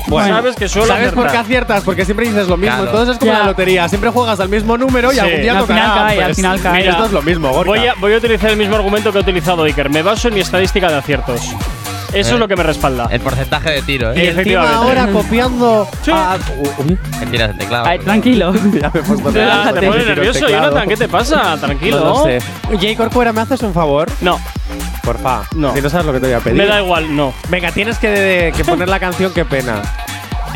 [0.09, 1.83] Bueno, sabes que suelo ¿Sabes por qué aciertas?
[1.85, 2.77] Porque siempre dices lo mismo.
[2.77, 2.91] Claro.
[2.91, 3.39] Entonces es como Ya.
[3.41, 3.89] la lotería.
[3.89, 5.21] Siempre juegas al mismo número y Sí.
[5.21, 5.81] algún día Al tocará.
[5.83, 6.77] final cae, al Pues, final cae.
[6.81, 7.69] mira, Esto es lo mismo, Gorka.
[7.71, 9.91] Voy a, voy a utilizar el mismo argumento que he utilizado Iker.
[9.91, 11.41] Me baso en mi estadística de aciertos.
[12.13, 12.35] Eso Eh.
[12.35, 13.09] es lo que me respalda.
[13.11, 14.29] El porcentaje de tiro, y ¿eh?
[14.29, 14.77] encima efectivamente.
[14.77, 16.11] ahora copiando Sí.
[16.13, 16.39] a...
[16.79, 17.85] Uy, Que tiras el teclado.
[17.87, 18.55] Ay, tranquilo.
[18.81, 20.47] ya me he puesto Ah, te el nervioso.
[20.49, 20.89] Jonathan.
[20.89, 21.57] ¿Qué te pasa?
[21.59, 21.99] Tranquilo.
[21.99, 22.39] No lo sé.
[22.81, 24.09] Jay Corcuera, ¿me haces un favor?
[24.21, 24.39] No,
[25.07, 25.45] Porfa.
[25.55, 25.73] No.
[25.73, 26.59] Si no sabes lo que te voy a pedir.
[26.59, 27.33] me da igual, no.
[27.49, 29.83] Venga, tienes que, que poner la canción Qué pena.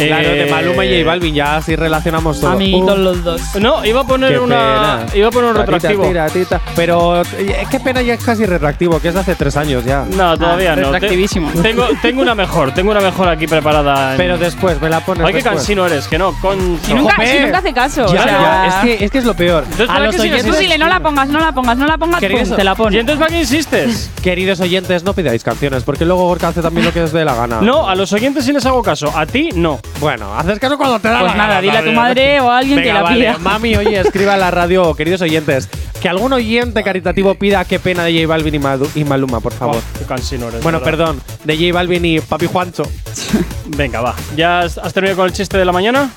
[0.07, 2.50] Claro, de Eh, Maluma y J Balvin, ya así relacionamos todo.
[2.52, 3.40] Amiguitos Uh, los dos.
[3.61, 4.57] No, iba a poner qué una.
[4.57, 5.07] pena.
[5.14, 6.09] Iba a poner un Tatita, retroactivo.
[6.09, 6.61] tira, tita.
[6.76, 10.04] Pero eh, qué pena ya es casi retroactivo, que es de hace tres años ya.
[10.16, 10.83] No, todavía Ah, no.
[10.90, 11.50] Te- retroactivísimo.
[11.62, 14.12] Tengo, tengo una mejor, tengo una mejor aquí preparada.
[14.12, 15.57] en- Pero después, me la pones Ay, qué después.
[15.57, 16.78] cansino eres, que no, con.
[16.83, 17.26] Si nunca, Jope.
[17.33, 18.07] si nunca hace caso.
[18.12, 19.63] Ya, o sea, ya, es que, es que es lo peor.
[19.65, 21.76] Entonces, A ¿para los qué sigues Tú oyentes, dile, no la pongas, no la pongas,
[21.76, 23.00] no la pongas, Queridos- pum, te la ¿Y pone.
[23.00, 24.10] entonces para qué insistes?
[24.23, 27.34] queridos oyentes, no pidáis canciones, porque luego Gorka hace también lo que os dé la
[27.34, 27.60] gana.
[27.60, 29.80] No, a los oyentes sí les hago caso, a ti no.
[29.98, 32.50] Bueno, haces caso cuando te da Pues la nada, gana, dile a tu madre o
[32.50, 33.18] a alguien que Venga, la vale.
[33.20, 33.38] pida.
[33.38, 35.68] Mami, oye, escriba en la radio, queridos oyentes,
[36.00, 39.52] que algún oyente caritativo pida qué pena de J Balvin y, Madu- y Maluma, por
[39.52, 39.76] favor.
[39.76, 40.62] Oh, qué cansino eres.
[40.62, 40.90] bueno, ¿verdad?
[40.90, 42.84] perdón, de J Balvin y Papi Juancho.
[43.66, 44.14] Venga, va.
[44.36, 46.08] ¿Ya has has terminado con el chiste de la mañana?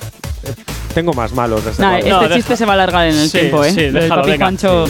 [0.94, 2.08] Tengo más malos, desde Nah, luego.
[2.08, 3.70] No, este deja- chiste se va a alargar en el Sí, tiempo, ¿eh?
[3.70, 4.44] sí, Lo del déjalo, papi venga.
[4.46, 4.86] Juancho.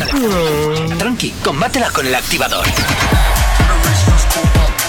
[0.98, 2.64] Tranqui, combátela con el activador.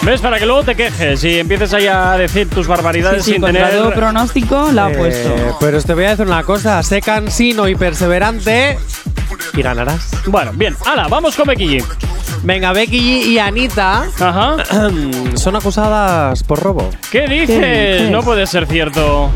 [0.05, 0.21] ¿Ves?
[0.21, 3.41] Para que luego te quejes y empieces ahí a decir tus Sí, barbaridades sí, sin
[3.41, 3.81] contra tener.
[3.81, 5.57] todo pronóstico la ha Eh, puesto.
[5.59, 8.77] pero te voy a decir una cosa, sé cansino y perseverante
[9.53, 10.11] y ganarás.
[10.27, 10.75] Bueno, bien.
[10.85, 11.07] ¡Hala!
[11.07, 11.83] Vamos con Becky G.
[12.43, 14.57] Venga, Becky G y Anita Ajá.
[15.35, 16.87] son acusadas por robo.
[17.11, 17.47] ¿Qué dices?
[17.57, 18.11] dices?
[18.11, 19.31] No puede ser cierto.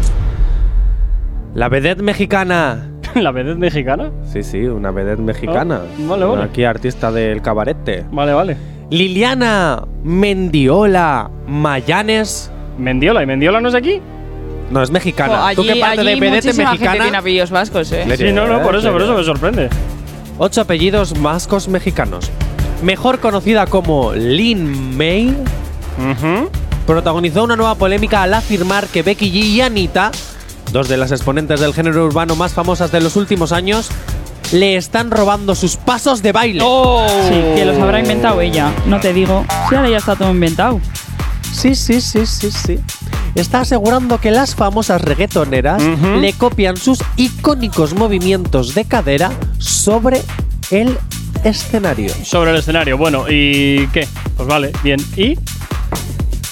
[1.55, 2.89] La vedette mexicana.
[3.15, 4.11] ¿La vedette mexicana?
[4.31, 5.81] Sí, sí, una vedette mexicana.
[5.83, 6.43] Ah, vale, vale.
[6.43, 8.05] Aquí artista del cabarete.
[8.11, 8.57] Vale, vale.
[8.89, 12.49] Liliana Mendiola Mayanes.
[12.77, 13.23] ¿Mendiola?
[13.23, 14.01] ¿Y Mendiola no es aquí?
[14.71, 15.51] No, es mexicana.
[15.55, 17.03] ¿Tú qué parte de allí muchísima gente mexicana?
[17.03, 18.05] tiene apellidos vascos, ¿eh?
[18.17, 19.69] Sí, no, no, por eso, por eso me sorprende.
[20.37, 22.31] Ocho apellidos vascos mexicanos.
[22.83, 25.35] Mejor conocida como Lin May,
[25.97, 26.49] Ujú.
[26.87, 30.11] protagonizó una nueva polémica al afirmar que Becky G y Anita,
[30.71, 33.89] dos de las exponentes del género urbano más famosas de los últimos años,
[34.51, 36.59] le están robando sus pasos de baile.
[37.27, 38.71] Sí, que los habrá inventado ella.
[38.85, 39.45] No te digo.
[39.69, 40.79] Sí, ahora ya está todo inventado.
[41.51, 42.79] Sí, sí, sí, sí, sí.
[43.35, 50.21] Está asegurando que las famosas reggaetoneras le copian sus icónicos movimientos de cadera sobre
[50.71, 50.97] el
[51.43, 52.11] escenario.
[52.23, 52.97] Sobre el escenario.
[52.97, 54.07] Bueno, ¿y qué?
[54.35, 54.99] Pues vale, bien.
[55.15, 55.37] ¿Y?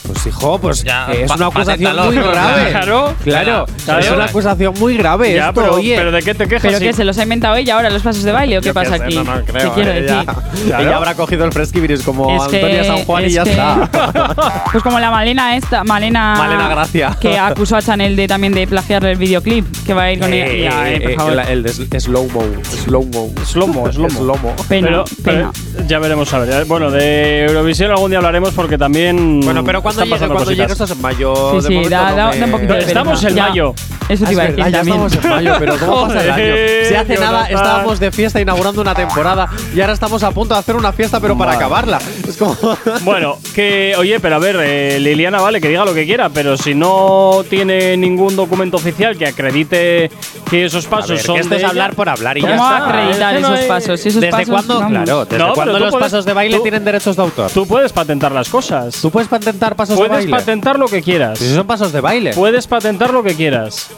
[0.07, 2.69] Pues hijo, pues Ya, es pa- una acusación muy grave.
[2.71, 3.13] Claro.
[3.23, 3.99] claro, Claro.
[3.99, 5.95] es una acusación muy grave Ya, esto, pero, oye.
[5.97, 6.61] pero ¿de qué te quejas?
[6.61, 8.67] ¿Pero si- que se los ha inventado ella ahora los pasos de baile o qué
[8.67, 9.15] Yo pasa sé, aquí?
[9.15, 10.25] no, no creo, ¿Qué quiero eh, decir?
[10.67, 10.79] ya.
[10.81, 13.51] Ella habrá cogido el fresquibiris como Es que- Antonia San Juan y es ya que-
[13.51, 13.89] está.
[14.71, 16.35] Pues como la Malena esta, Malena.
[16.37, 17.17] Malena Gracia.
[17.19, 19.65] Que acusó a Chanel de también de plagiarle el videoclip.
[19.85, 20.45] Que va a ir con ella.
[20.47, 21.39] Eh, Ya, eh, por eh, favor.
[21.49, 22.43] el, de sl- slow-mo.
[22.63, 23.31] Slow-mo.
[23.45, 24.09] Slow-mo, slow-mo.
[24.09, 24.55] Slow-mo.
[24.67, 25.51] Pena, pero, pena.
[25.75, 26.65] pero ya veremos a ver.
[26.65, 29.39] Bueno, de Eurovisión algún día hablaremos porque también.
[29.41, 30.71] Bueno, pero cuando están llegue, pasando cuando llegue cositas.
[30.81, 31.35] esto es en mayo.
[31.51, 33.47] Sí, de sí, momento da, no da- me- da un poquito de Estamos en Ya,
[33.47, 33.73] mayo.
[34.09, 35.05] Eso Ah, te es iba a verdad, decir ya también.
[35.05, 36.43] estamos en mayo, pero ¿cómo pasa el año?
[36.87, 37.19] Si hace Jonathan.
[37.19, 40.93] nada estábamos de fiesta inaugurando una temporada y ahora estamos a punto de hacer una
[40.93, 41.65] fiesta, pero para Madre.
[41.65, 41.99] acabarla.
[42.27, 42.55] Es como.
[43.03, 46.55] Bueno, que, oye, pero a ver, eh, Liliana, vale, que diga lo que quiera, pero
[46.57, 50.09] si no tiene ningún documento oficial que acredite
[50.49, 51.35] que esos pasos ver, son.
[51.35, 53.99] que esto de es hablar por hablar y ya ¿Cómo está, acreditar no esos pasos?
[53.99, 54.87] Si esos ¿Desde pasos, cuándo?
[54.87, 57.51] Claro, ¿desde No, cuándo los puedes- pasos de baile tú- tienen derechos de autor?
[57.51, 58.95] Tú puedes patentar las cosas.
[59.01, 60.31] ¿Tú puedes patentar pasos de puedes baile?
[60.31, 61.39] patentar lo que quieras.
[61.39, 62.33] Si son pasos de baile.
[62.33, 63.89] Puedes patentar lo que quieras.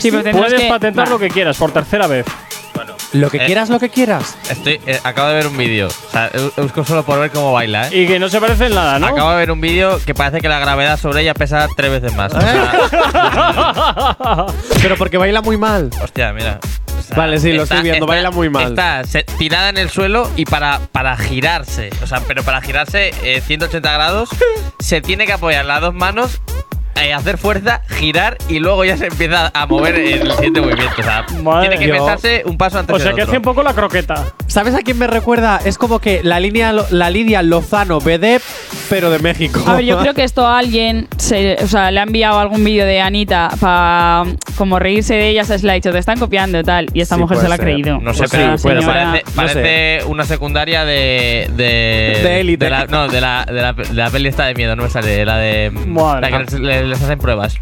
[0.00, 2.24] Sí, pero tendrás Puedes que- patentar lo que quieras por tercera vez.
[3.12, 3.44] Lo que Eh.
[3.44, 4.36] quieras, lo que quieras.
[4.48, 5.88] Estoy, eh, acabo de ver un vídeo.
[5.88, 8.04] O sea, busco solo por ver cómo baila, ¿eh?
[8.04, 9.08] Y que no se parece en nada, ¿no?
[9.08, 12.14] Acabo de ver un vídeo que parece que la gravedad sobre ella pesa tres veces
[12.16, 12.32] más.
[12.32, 14.46] O sea,
[14.80, 15.90] Pero porque baila muy mal.
[16.02, 16.58] hostia, mira.
[17.02, 18.68] Sea, Vale, sí, lo estoy viendo, baila muy mal.
[18.68, 23.12] Está se- tirada en el suelo y para, para girarse, o sea, pero para girarse
[23.22, 24.30] eh, 180 grados,
[24.78, 26.40] se tiene que apoyar las dos manos,
[27.00, 30.94] eh, hacer fuerza, girar y luego ya se empieza a mover el siguiente movimiento.
[30.98, 31.98] O sea, Madre tiene que Dios.
[31.98, 33.32] pensarse un paso antes o sea del que otro.
[33.32, 34.24] hace un poco la croqueta.
[34.46, 35.60] ¿Sabes a quién me recuerda?
[35.64, 38.40] Es como que la línea la Lidia Lozano BD,
[38.90, 39.62] pero de México.
[39.66, 42.62] A ver, yo creo que esto a alguien se, o sea, le ha enviado algún
[42.64, 44.24] vídeo de Anita para
[44.56, 47.14] como reírse de ella, se le ha dicho, te están copiando y tal, y esta
[47.16, 47.64] Sí, mujer puede se la ha ser.
[47.66, 47.98] creído.
[48.00, 51.48] No sé, O sea, pero puede pero señora- parece, parece una secundaria de.
[51.56, 52.68] De, De élite.
[52.70, 55.24] la- no, de la, de, la, de la peli esta de miedo, no me sale.
[55.24, 55.70] La de.
[55.70, 56.30] Madre.
[56.30, 57.54] La que les, les- les hacen pruebas.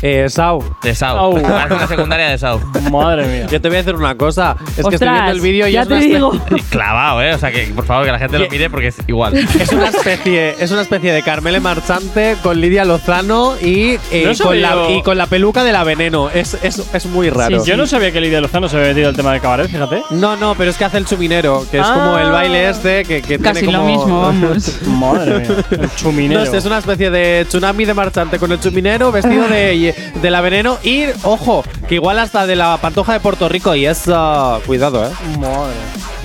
[0.00, 1.18] Eh, Sau, De Sao.
[1.18, 1.42] Au.
[1.42, 2.60] Parece una secundaria de Sao.
[2.90, 3.46] Madre mía.
[3.50, 4.54] yo te voy a decir una cosa.
[4.60, 6.32] Es que estoy Ostras, viendo el vídeo y ya es te digo.
[6.70, 7.34] Clavado, ¿eh?
[7.34, 9.34] O sea, que por favor, que la gente lo mire porque es igual.
[9.36, 14.44] es una especie, es una especie de Carmele Marchante con Lidia Lozano y, eh, No
[14.44, 16.30] con, la, y con la peluca de la veneno.
[16.30, 17.64] Es, es, es muy raro.
[17.64, 20.02] Yo no sabía que Lidia Lozano se había metido el tema del cabaret, fíjate.
[20.10, 21.94] No, no, pero es que hace el chuminero, que es Ah.
[21.94, 24.78] como el baile este que, que Casi tiene lo como- mismo, vamos.
[24.86, 25.56] Madre mía.
[25.72, 26.44] El chuminero.
[26.44, 30.40] No es una especie de tsunami de marchante con el chuminero vestido de, de la
[30.40, 34.04] veneno y, ojo, que igual hasta de la pantoja de Puerto Rico y es...
[34.08, 35.10] ah, cuidado, ¿eh?
[35.38, 35.74] Madre.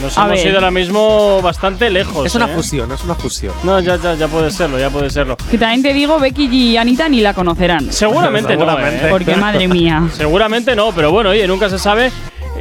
[0.01, 0.47] Nos A hemos ver.
[0.47, 2.25] ido ahora mismo bastante lejos.
[2.25, 2.55] Es una ¿eh?
[2.55, 3.53] fusión, es una fusión.
[3.63, 5.37] No, ya, ya, ya puede serlo, ya puede serlo.
[5.49, 7.91] Que también te digo, Becky y Anita ni la conocerán.
[7.93, 9.01] Seguramente, Seguramente.
[9.01, 9.07] no.
[9.07, 9.11] ¿eh?
[9.11, 10.03] Porque madre mía.
[10.17, 12.11] Seguramente no, pero bueno, oye, nunca se sabe.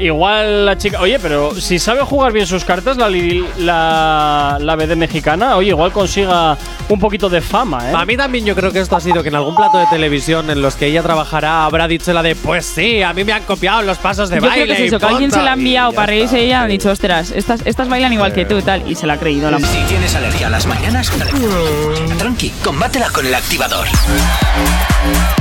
[0.02, 1.00] Igual la chica.
[1.00, 5.92] Oye, pero si sabe jugar bien sus cartas, la, la, la BD mexicana, oye, igual
[5.92, 6.56] consiga
[6.88, 7.94] un poquito de fama, ¿eh?
[7.96, 10.50] A mí también yo creo que esto ha sido que en algún plato de televisión
[10.50, 13.44] en los que ella trabajará habrá dicho la de pues sí, a mí me han
[13.44, 14.64] copiado los pasos de Yo baile.
[14.64, 15.36] creo que es y eso, que alguien punto".
[15.36, 18.12] se la ha Y enviado para reírse de ella, han dicho, ostras, estas, estas bailan
[18.12, 20.50] igual que tú y tal, y se la ha creído la Si tienes alergia a
[20.50, 21.12] las mañanas,
[22.18, 23.86] tranqui, combátela con el activador.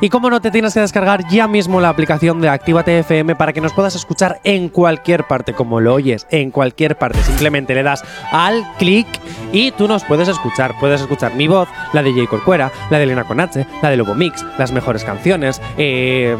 [0.00, 3.52] Y como no te tienes que descargar ya mismo la aplicación de Actívate FM para
[3.52, 7.22] que nos puedas escuchar en cualquier parte, como lo oyes, en cualquier parte.
[7.22, 9.06] Simplemente le das al clic
[9.52, 10.74] y tú nos puedes escuchar.
[10.80, 12.26] Puedes escuchar mi voz, la de J.
[12.28, 16.36] Corcuera, la de Elena Conache, la de Lobo Mix, las mejores canciones, eh,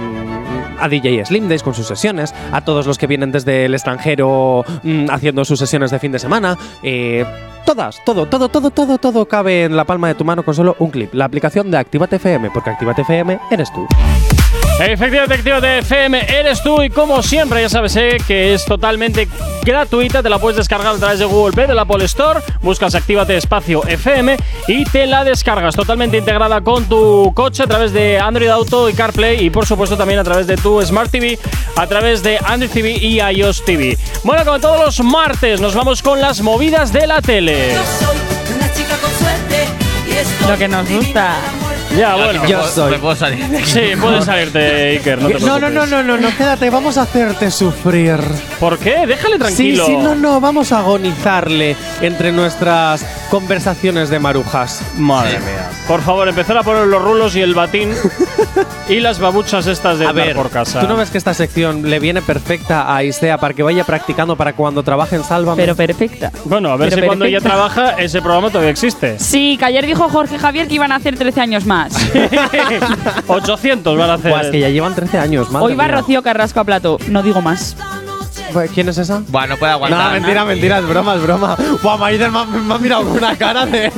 [0.80, 4.64] a DJ Slim Days con sus sesiones, a todos los que vienen desde el extranjero
[4.82, 6.56] mm, haciendo sus sesiones de fin de semana.
[6.82, 7.24] eh,
[7.64, 10.76] Todas, todo, todo, todo, todo, todo cabe en la palma de tu mano con solo
[10.78, 11.14] un clip.
[11.14, 13.86] La aplicación de Actívate FM, porque Actívate FM eres tú.
[14.84, 19.28] Efectivamente, Actívate FM, eres tú y como siempre, ya sabes eh, que es totalmente
[19.62, 20.24] gratuita.
[20.24, 22.40] Te la puedes descargar a través de Google Play, de la Apple Store.
[22.62, 27.92] Buscas Actívate Espacio FM y te la descargas totalmente integrada con tu coche a través
[27.92, 31.38] de Android Auto y CarPlay y por supuesto también a través de tu Smart TV,
[31.76, 33.96] a través de Android TV y iOS TV.
[34.24, 37.76] Bueno, como todos los martes, nos vamos con las movidas de la tele.
[38.00, 39.68] soy una chica con suerte
[40.08, 41.36] y estoy Lo que nos gusta.
[41.96, 42.42] Ya, bueno.
[42.42, 42.90] me Yo puedo- soy.
[42.92, 43.46] Me puedo salir.
[43.48, 43.66] de aquí.
[43.66, 45.20] Sí, puedes salirte, Iker.
[45.20, 48.16] No, te No, no, no, no, no, no, quédate, vamos a hacerte sufrir.
[48.58, 49.06] ¿Por qué?
[49.06, 49.84] Déjale tranquilo.
[49.86, 54.82] Sí, sí, no, no, vamos a agonizarle entre nuestras conversaciones de marujas.
[54.98, 55.70] Madre mía.
[55.88, 57.90] Por favor, empezar a poner los rulos y el batín
[58.90, 60.80] y las babuchas estas de A andar ver, por casa.
[60.80, 64.36] ¿tú no ves que esta sección le viene perfecta a Isea para que vaya practicando
[64.36, 65.62] para cuando trabaje en Sálvame?
[65.62, 66.30] Pero perfecta.
[66.44, 67.70] Bueno, a ver Pero si cuando ella perfecta.
[67.70, 69.18] trabaja ese programa todavía existe.
[69.18, 71.94] Sí, que ayer dijo Jorge Javier que iban a hacer 13 años más.
[73.28, 74.30] 800 van a hacer.
[74.30, 75.96] Buah, es que ya llevan 13 años, madre Hoy va mía.
[75.96, 76.98] Rocío Carrasco a plato.
[77.08, 77.76] No digo más.
[78.74, 79.22] ¿Quién es esa?
[79.28, 80.12] Buah, no puede No, aguantar.
[80.12, 81.56] mentira, mentira, es broma, es broma.
[81.82, 83.90] Buah, Maider me, ha- me ha mirado con una cara de.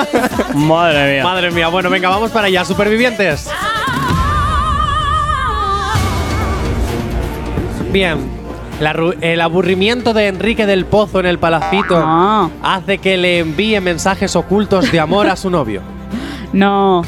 [0.54, 1.24] Madre mía.
[1.24, 3.48] Madre mía, bueno, venga, vamos para allá, supervivientes.
[7.92, 8.18] Bien.
[8.80, 12.48] La ru- el aburrimiento de Enrique del Pozo en el palacito Ah.
[12.62, 15.82] hace que le envíe mensajes ocultos de amor a su novio.
[16.52, 17.02] No.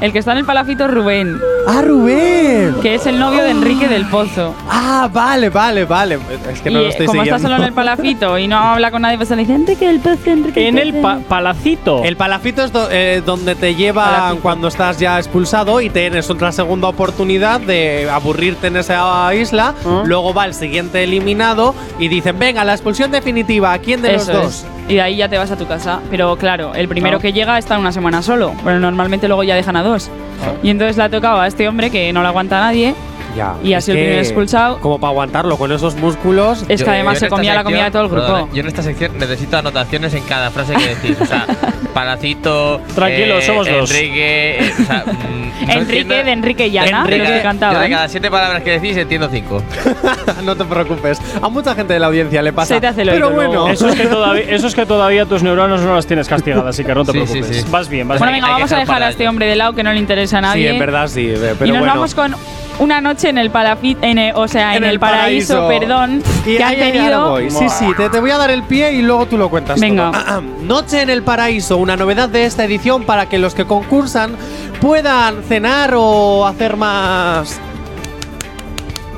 [0.00, 2.74] El que está en el palacito es Rubén, ¡Ah, Rubén!
[2.80, 4.54] que es el novio de Enrique del Pozo.
[4.68, 6.18] Ah, vale, vale, vale.
[6.50, 7.36] Es que no y lo estoy como siguiendo.
[7.36, 10.00] está solo en el palacito y no habla con nadie, pues le dice Enrique del
[10.00, 11.02] Pozo, Enrique En del el Pozo".
[11.02, 12.02] pa- palacito.
[12.02, 14.42] El palacito es do- eh, donde te lleva Palacito.
[14.42, 19.74] cuando estás ya expulsado y tienes otra segunda oportunidad de aburrirte en esa isla.
[19.84, 20.02] ¿Ah?
[20.06, 23.74] Luego va el siguiente eliminado y dicen, venga, la expulsión definitiva.
[23.74, 24.66] ¿A quién de Eso los es.
[24.88, 26.00] Y de ahí ya te vas a tu casa.
[26.10, 27.20] Pero claro, el primero Ah.
[27.20, 28.52] que llega está una semana solo.
[28.64, 30.10] Pero normalmente luego ya dejan a dos.
[30.44, 30.52] Ah.
[30.62, 32.94] Y entonces le ha tocado a este hombre que no le aguanta a nadie.
[33.36, 33.54] Ya.
[33.62, 34.78] Y ha es sido el primer expulsado.
[34.80, 36.64] Como para aguantarlo con esos músculos.
[36.68, 38.26] Es Yo- que además yo se comía la comida de todo el grupo.
[38.26, 41.16] perdona, yo en esta sección necesito anotaciones en cada frase que decís.
[41.20, 41.46] O sea,
[41.94, 42.80] palacito.
[42.94, 43.90] Tranquilo, eh, somos dos.
[43.90, 44.58] Enrique.
[44.58, 47.42] eh, o sea, mm, no Enrique entiendo- de Enrique y Ana, Enrique- que Yo de
[47.42, 47.90] cantaban.
[47.90, 49.62] cada siete palabras que decís entiendo cinco.
[50.44, 51.20] no te preocupes.
[51.42, 52.74] A mucha gente de la audiencia le pasa.
[52.74, 53.68] Se te hace el Pero oído bueno.
[53.68, 56.84] Eso es, que todavía, eso es que todavía tus neuronas no las tienes castigadas, así
[56.84, 57.56] que no te Sí, sí, preocupes.
[57.58, 57.64] sí.
[57.70, 58.42] Vas bien, vas Bueno, bien.
[58.42, 60.38] venga, hay que vamos a dejar a este hombre de lado que no le interesa
[60.38, 60.68] a nadie.
[60.68, 61.26] Sí, en verdad sí.
[61.28, 61.94] eh, Pero y nos bueno.
[61.94, 62.34] vamos con
[62.80, 65.80] una noche en el palafit, en el- o sea, en, En el, el paraíso, paraíso.
[65.80, 67.30] perdón, Y que han tenido.
[67.30, 67.50] voy.
[67.50, 69.78] Sí, sí, te, te voy a dar el pie y luego tú lo cuentas.
[69.80, 70.10] Venga.
[70.12, 70.40] todo.
[70.62, 74.34] Noche en el paraíso, una novedad de esta edición para que los que concursan
[74.80, 77.58] puedan cenar o hacer más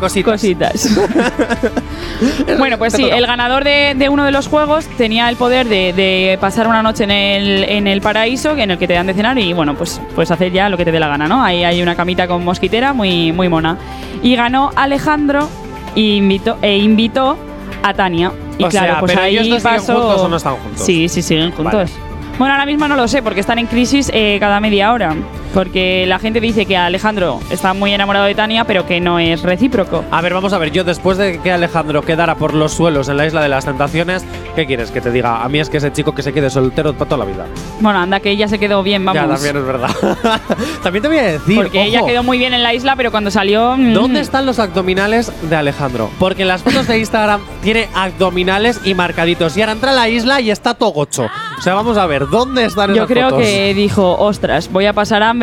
[0.00, 0.32] cositas.
[0.32, 0.88] Cositas.
[2.58, 5.92] bueno, pues sí, el ganador de, de uno de los juegos tenía el poder de,
[5.92, 9.14] de pasar una noche en el, en el paraíso, en el que te dan de
[9.14, 11.42] cenar y bueno, pues, pues hacer ya lo que te dé la gana, ¿no?
[11.42, 13.76] Ahí hay una camita con mosquitera muy, muy mona.
[14.22, 15.48] Y ganó Alejandro
[15.96, 17.36] e invitó, e invitó
[17.82, 18.32] a Tania.
[18.58, 20.84] Y O claro, sea, pues ¿pero ahí ellos dos siguen juntos o no están juntos?
[20.84, 21.72] Sí, sí, siguen juntos.
[21.74, 22.12] Vale.
[22.38, 25.14] Bueno, ahora mismo no lo sé, porque están en crisis eh, cada media hora.
[25.54, 29.42] Porque la gente dice que Alejandro está muy enamorado de Tania, pero que no es
[29.42, 30.04] recíproco.
[30.10, 33.16] A ver, vamos a ver, yo después de que Alejandro quedara por los suelos en
[33.18, 34.24] la isla de las tentaciones,
[34.56, 35.42] ¿qué quieres que te diga?
[35.42, 37.46] A mí es que ese chico que se quede soltero para toda la vida.
[37.80, 39.22] Bueno, anda, que ella se quedó bien, vamos.
[39.22, 39.90] Ya, también es verdad.
[40.82, 41.56] también te voy a decir.
[41.56, 43.76] Porque ella ojo, quedó muy bien en la isla, pero cuando salió.
[43.76, 46.10] mm, ¿Dónde están los abdominales de Alejandro?
[46.18, 49.56] Porque en las fotos de Instagram tiene abdominales y marcaditos.
[49.56, 51.26] Y ahora entra a la isla y está todo gocho.
[51.58, 53.44] O sea, vamos a ver, ¿dónde están Yo creo fotos?
[53.44, 55.41] que dijo, ostras, voy a pasar hambre.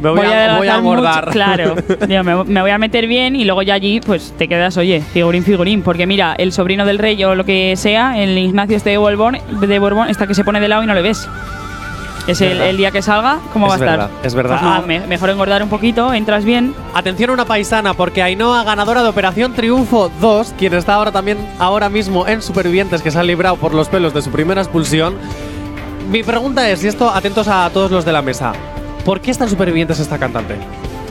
[0.00, 0.92] Me voy a- voy a mucho".
[0.98, 1.28] engordar.
[1.32, 1.74] Claro,
[2.06, 5.00] Digo, me, me voy a meter bien y luego ya allí pues te quedas, oye,
[5.00, 5.82] figurín, figurín.
[5.82, 9.38] Porque mira, el sobrino del rey o lo que sea, el Ignacio este de Borbón,
[9.60, 11.28] de Borbón está que se pone de lado y no le ves.
[12.28, 14.10] Es el, día que salga, ¿cómo Es va a estar?
[14.22, 14.58] es verdad.
[14.60, 14.82] Pues Ah.
[14.86, 16.74] me- mejor engordar un poquito, entras bien.
[16.92, 21.38] Atención a una paisana, porque Ainhoa, ganadora de Operación Triunfo 2, quien está ahora también,
[21.58, 25.14] ahora mismo en Supervivientes, que se ha librado por los pelos de su primera expulsión.
[26.10, 28.52] Mi pregunta es, y esto atentos a todos los de la mesa,
[29.08, 30.54] ¿por qué está en Supervivientes esta cantante?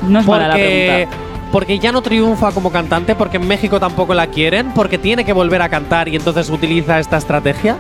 [0.08, 1.18] No es mala la Porque, pregunta.
[1.52, 5.34] porque ya no triunfa como cantante, porque en México tampoco la quieren, porque tiene que
[5.34, 7.76] volver a cantar y entonces utiliza esta estrategia.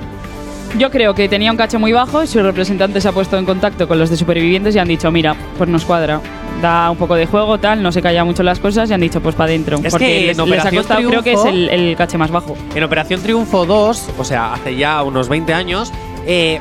[0.79, 3.45] Yo creo que tenía un caché muy bajo y su representante se ha puesto en
[3.45, 6.19] contacto con los de supervivientes y han dicho, mira, pues nos cuadra.
[6.63, 9.21] Da un poco de juego, tal, no se calla mucho las cosas y han dicho,
[9.21, 9.77] pues para adentro.
[9.83, 12.57] Es Porque que les, les ha costado, creo que es el, el caché más bajo.
[12.73, 15.93] En Operación Triunfo 2, o sea, hace ya unos 20 años,
[16.25, 16.59] eh,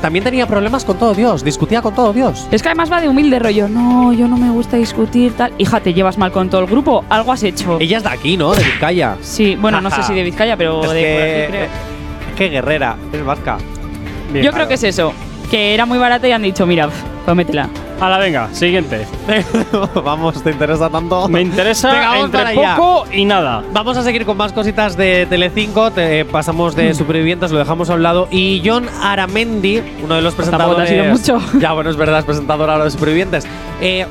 [0.00, 2.46] también tenía problemas con todo Dios, discutía con todo Dios.
[2.50, 5.52] Es que además va de humilde rollo, no, yo no me gusta discutir, tal.
[5.58, 7.78] Hija, te llevas mal con todo el grupo, algo has hecho.
[7.80, 8.54] Ella es de aquí, ¿no?
[8.54, 9.16] De Vizcaya.
[9.22, 12.36] Sí, bueno, no sé si de Vizcaya, pero Es de que- por aquí creo.
[12.36, 13.58] Qué guerrera, es vasca.
[14.32, 15.12] Bien, Yo creo que es eso,
[15.50, 17.02] que era muy barata y han dicho, mira, pf,
[17.96, 18.06] métela.
[18.06, 19.06] Hala, venga, siguiente.
[20.04, 21.28] Vamos, ¿te interesa tanto?
[21.28, 22.76] Me interesa Venga, entre allá.
[22.76, 23.62] poco y nada.
[23.72, 25.90] Vamos a seguir con más cositas de Telecinco.
[25.90, 26.78] Te, pasamos Mm.
[26.78, 28.28] de supervivientes, lo dejamos a un lado.
[28.30, 30.90] Y John Aramendi, uno de los tampoco te presentadores.
[30.90, 31.58] ha sido mucho.
[31.60, 33.46] Ya, bueno, es verdad, es presentador ahora de supervivientes.
[33.80, 34.06] Eh,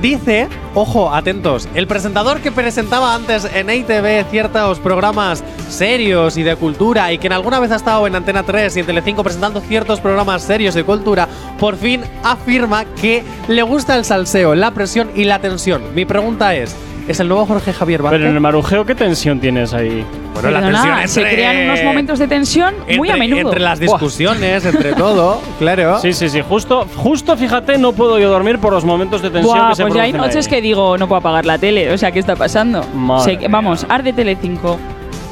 [0.00, 6.56] dice, ojo, atentos, el presentador que presentaba antes en ITV ciertos programas serios y de
[6.56, 9.60] cultura y que en alguna vez ha estado en Antena 3 y en Telecinco presentando
[9.60, 15.10] ciertos programas serios de cultura, por fin afirma que le gusta el salseo, la presión
[15.14, 15.82] y la tensión.
[15.94, 16.74] Mi pregunta es,
[17.08, 18.18] ¿es el nuevo Jorge Javier Vázquez?
[18.18, 20.04] Pero en el marujeo, ¿qué tensión tienes ahí?
[20.34, 23.40] Bueno, la tensión se entre- crean unos momentos de tensión muy a menudo.
[23.40, 25.98] Entre las discusiones, entre todo, claro.
[26.00, 26.40] Sí, sí, sí.
[26.48, 29.82] Justo, justo fíjate, no puedo yo dormir por los momentos de tensión Buah, que se
[29.82, 30.50] pues ya hay noches ahí.
[30.50, 31.92] que digo, no puedo apagar la tele.
[31.92, 32.84] O sea, ¿qué está pasando?
[33.24, 34.76] Se- vamos, arde Tele5.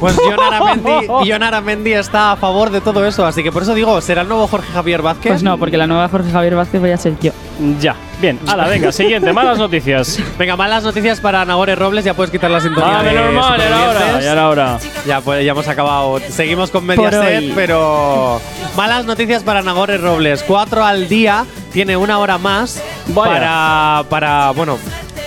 [0.00, 3.74] Pues John Aramendi, John Aramendi está a favor de todo eso, así que por eso
[3.74, 5.32] digo, ¿será el nuevo Jorge Javier Vázquez?
[5.32, 7.32] Pues no, porque la nueva Jorge Javier Vázquez voy a ser yo.
[7.80, 7.96] Ya.
[8.20, 8.38] Bien.
[8.46, 9.32] Hala, venga, siguiente.
[9.32, 10.18] Malas noticias.
[10.38, 13.00] Venga, malas noticias para Nagore Robles, ya puedes quitar la sintonía.
[13.00, 13.88] Ah, de menos mal, ya era hora.
[13.92, 14.24] Supervivientes.
[14.24, 14.78] Ya era hora.
[15.06, 16.20] Ya, pues, ya hemos acabado.
[16.30, 18.40] Seguimos con Mediaset, pero
[18.74, 20.42] malas noticias para Nagore Robles.
[20.42, 23.32] Cuatro al día, tiene una hora más Vaya.
[23.32, 24.78] para, para, bueno,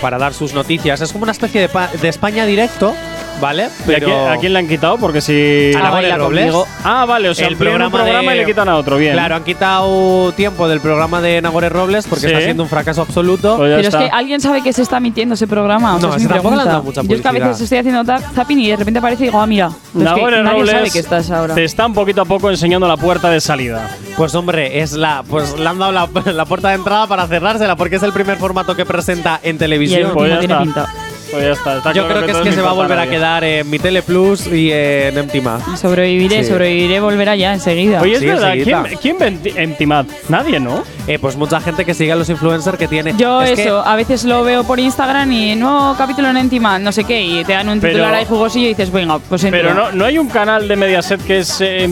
[0.01, 1.01] para dar sus noticias.
[1.01, 1.69] Es como una especie de,
[2.01, 2.95] de España directo,
[3.39, 3.69] ¿vale?
[3.88, 4.97] ¿Y a, quién, a quién le han quitado?
[4.97, 5.71] Porque si.
[5.75, 6.17] A Robles.
[6.52, 6.67] conmigo.
[6.84, 8.97] Ah, vale, o sea, El amplían un programa programa de- y le quitan a otro.
[8.97, 9.13] Bien.
[9.13, 12.28] Claro, han quitado tiempo del programa de Nagore Robles porque Sí.
[12.28, 13.58] está siendo un fracaso absoluto.
[13.58, 14.04] Pues Pero está.
[14.04, 15.95] es que alguien sabe que se está emitiendo ese programa.
[15.95, 17.78] O sea, No, es tampoco le han dado mucha Yo es que a veces estoy
[17.80, 19.69] haciendo tap- zapping y de repente aparece y digo, ah, mira.
[19.93, 21.56] Pero es que Nagore nadie Robles sabe que estás ahora.
[21.56, 23.88] te están poquito a poco enseñando la puerta de salida.
[24.17, 27.75] Pues hombre, es la, pues le han dado la, la puerta de entrada para cerrársela
[27.75, 30.12] porque es el primer formato que presenta en Y el televisión.
[30.13, 30.63] Pues ya tiene está.
[30.63, 30.93] pinta.
[31.31, 31.77] Pues ya está.
[31.77, 33.77] está Yo claro creo que es que se va a volver a quedar en mi
[33.77, 35.59] Tele Plus y en Emptima.
[35.73, 36.49] Y sobreviviré, Sí.
[36.49, 38.01] sobreviviré, volverá ya enseguida.
[38.01, 38.83] Oye, es Sí, verdad, enseguida.
[38.83, 40.05] ¿quién, ¿quién ve en Ti- en Timad?
[40.27, 40.83] Nadie, ¿no?
[41.07, 43.13] Eh, pues mucha gente que sigue a los influencers que tiene.
[43.17, 46.79] Yo Es que- eso, a veces lo veo por Instagram y nuevo capítulo en Entima,
[46.79, 49.43] no sé qué, y te dan un Pero- titular ahí jugosillo y dices, venga, pues
[49.43, 49.59] entro.
[49.61, 51.87] Pero no, no hay un canal de Mediaset que es eh,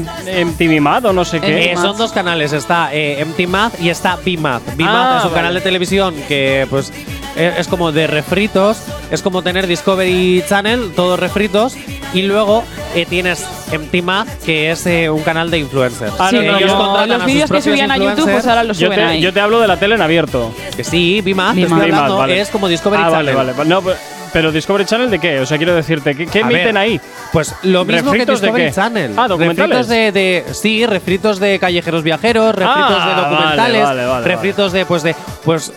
[0.82, 1.72] Mad o no sé qué.
[1.72, 4.76] Eh, son dos canales, está eh, MTMath y está BMath.
[4.76, 5.36] BMath Ah, es un vale.
[5.36, 6.92] canal de televisión que pues
[7.38, 8.78] es como de refritos,
[9.12, 11.76] es como tener Discovery Channel, todos refritos,
[12.14, 12.64] y luego
[12.96, 16.14] eh, tienes MTMath, que es eh, un canal de influencers.
[16.20, 18.32] Ah, Sí, no, no, yo- contratan los a sus vídeos que propios subían a YouTube,
[18.32, 19.22] pues ahora los yo, suben te, ahí.
[19.22, 20.52] yo te hablo de la tele en abierto.
[20.76, 21.72] Que sí, BMath, te BMath.
[21.72, 22.42] estoy hablando, BMath, vale.
[22.42, 23.36] es como Discovery ah, Channel.
[23.36, 23.70] vale, vale.
[23.70, 23.98] No, pero-
[24.34, 25.40] pero Discovery Channel de qué?
[25.40, 27.00] O sea, quiero decirte, ¿qué, qué A emiten ver, ahí?
[27.32, 28.76] Pues lo mismo que ¿Refritos de Discovery qué?
[28.76, 29.14] Channel.
[29.16, 29.78] Ah, documentales.
[29.78, 34.28] Refritos de, de- sí, refritos de callejeros viajeros, refritos Ah, de documentales, vale, vale, vale,
[34.28, 35.72] refritos de pues de pues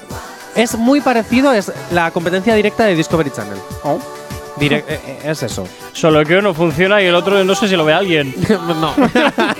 [0.54, 3.58] es muy parecido es la competencia directa de Discovery Channel.
[3.84, 3.98] Oh.
[4.58, 5.66] Direc- eh, eh, es eso.
[5.94, 8.34] Solo que uno funciona y el otro no sé si lo ve alguien.
[8.48, 8.92] no.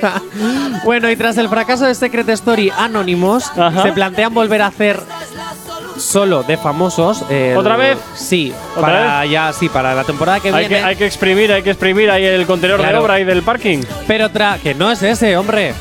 [0.84, 3.82] bueno, y tras el fracaso de Secret Story Anonymous, Ajá.
[3.82, 5.00] se plantean volver a hacer
[5.96, 7.24] solo de famosos.
[7.30, 7.98] el- ¿Otra vez?
[8.14, 10.76] Sí, ¿Otra para ya sí, para la temporada que Hay viene.
[10.76, 13.04] que, hay que exprimir, hay que exprimir ahí el contenedor de Claro.
[13.04, 13.78] obra y del parking.
[14.06, 15.72] Pero tra que no es ese, hombre.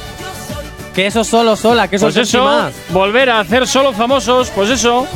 [0.99, 2.73] Que eso solo sola, que eso Pues es eso, más.
[2.89, 5.07] volver a hacer solo famosos, pues eso.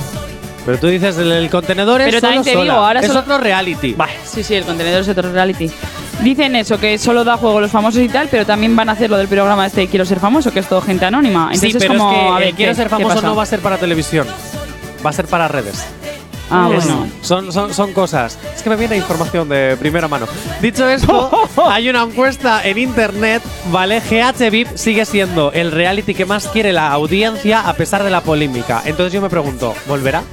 [0.65, 2.63] Pero tú dices el, el contenedor es Pero solo también te sola.
[2.73, 3.93] digo, ahora es solo- otro reality.
[4.25, 5.69] Sí, sí, el contenedor es otro reality.
[6.21, 8.93] Dicen eso, que solo da juego a los famosos y tal, pero también van a
[8.93, 11.49] hacer lo del programa este de Quiero ser famoso, que es todo gente anónima.
[11.51, 13.27] Entonces sí, es como, es que a el ver, quiero ¿qué- ser qué famoso pasa?
[13.27, 14.25] no va a ser para televisión.
[15.05, 15.83] Va a ser para redes.
[16.53, 17.07] Ah, Es- bueno.
[17.21, 18.37] Son, son, son cosas.
[18.55, 20.27] Es que me viene información de primera mano.
[20.61, 23.99] Dicho esto, hay una encuesta en internet, ¿vale?
[24.01, 28.21] GH VIP sigue siendo el reality que más quiere la audiencia a pesar de la
[28.21, 28.81] polémica.
[28.85, 30.23] Entonces yo me pregunto, ¿volverá?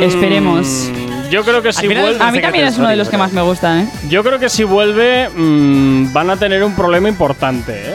[0.00, 0.66] Esperemos.
[0.92, 2.24] Mm, Yo creo que si final vuelve.
[2.24, 3.88] A mí también es uno de los que más me gustan, ¿eh?
[4.08, 7.94] Yo creo que si vuelve mm, van a tener un problema importante, ¿eh?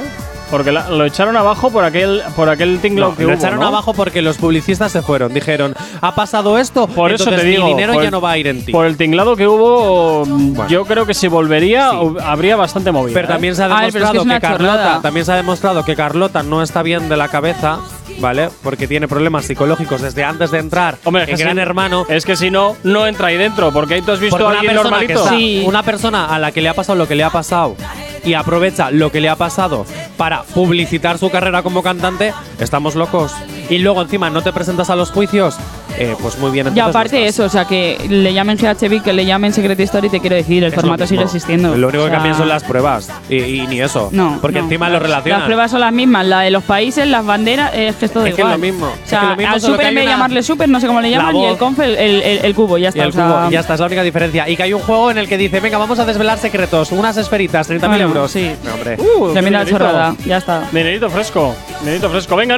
[0.49, 3.59] Porque la- lo echaron abajo por aquel por aquel tinglao No, que lo hubo, echaron
[3.59, 3.67] ¿no?
[3.67, 5.33] abajo porque los publicistas se fueron.
[5.33, 8.31] Dijeron, ha pasado esto, Por eso te digo, mi dinero por ya el- no va
[8.31, 8.71] a ir en ti.
[8.71, 10.67] Por el tinglado que hubo, Bueno.
[10.69, 11.97] yo creo que si volvería Sí.
[12.23, 13.13] habría bastante movida.
[13.13, 13.31] Pero ¿eh?
[13.31, 15.35] también se ha A ver, pero es que demostrado es que, Carlota, también se ha
[15.35, 17.79] demostrado que Carlota no está bien de la cabeza,
[18.19, 18.49] ¿vale?
[18.63, 22.05] Porque tiene problemas psicológicos desde antes de entrar Hombre, es en que Gran si- Hermano.
[22.09, 23.71] Es que si no, no entra ahí dentro.
[23.71, 25.23] Porque ahí tú has visto a alguien persona, que normalito.
[25.23, 25.63] está- Sí.
[25.65, 27.75] una persona a la que le ha pasado lo que le ha pasado
[28.23, 29.85] y aprovecha lo que le ha pasado
[30.17, 33.33] para publicitar su carrera como cantante, estamos locos.
[33.69, 35.57] Y luego encima no te presentas a los juicios,
[35.97, 36.71] eh, pues muy bien.
[36.75, 40.09] Y aparte no eso, o sea, que le llamen GHB, que le llamen Secret Story,
[40.09, 41.75] te quiero decir, el Es formato sigue existiendo.
[41.75, 43.09] Lo único O que cambian son las pruebas.
[43.29, 44.09] Y, y ni eso.
[44.11, 44.37] No.
[44.41, 44.65] Porque no.
[44.65, 45.39] encima lo relacionan.
[45.41, 48.25] Las pruebas son las mismas, la de los países, las banderas, es que es todo
[48.25, 48.59] Es que es igual.
[48.61, 48.85] lo mismo.
[48.87, 50.87] O Es sea, que lo mismo, al super en vez de llamarle super, no sé
[50.87, 53.03] cómo le La llaman, y el conf, el, el- el- el cubo, ya Y está.
[53.03, 54.47] el o sea, cubo, ya está, es la única diferencia.
[54.49, 57.17] Y que hay un juego en el que dice, venga, vamos a desvelar secretos, unas
[57.17, 58.31] esferitas, 30.000 Bueno, euros.
[58.31, 58.51] sí.
[58.63, 58.97] No, hombre.
[58.99, 59.65] Uh, dinerito.
[59.71, 60.61] chorrada, ya está.
[60.71, 61.55] Dinerito fresco.
[61.81, 62.35] Dinerito fresco.
[62.35, 62.57] Venga.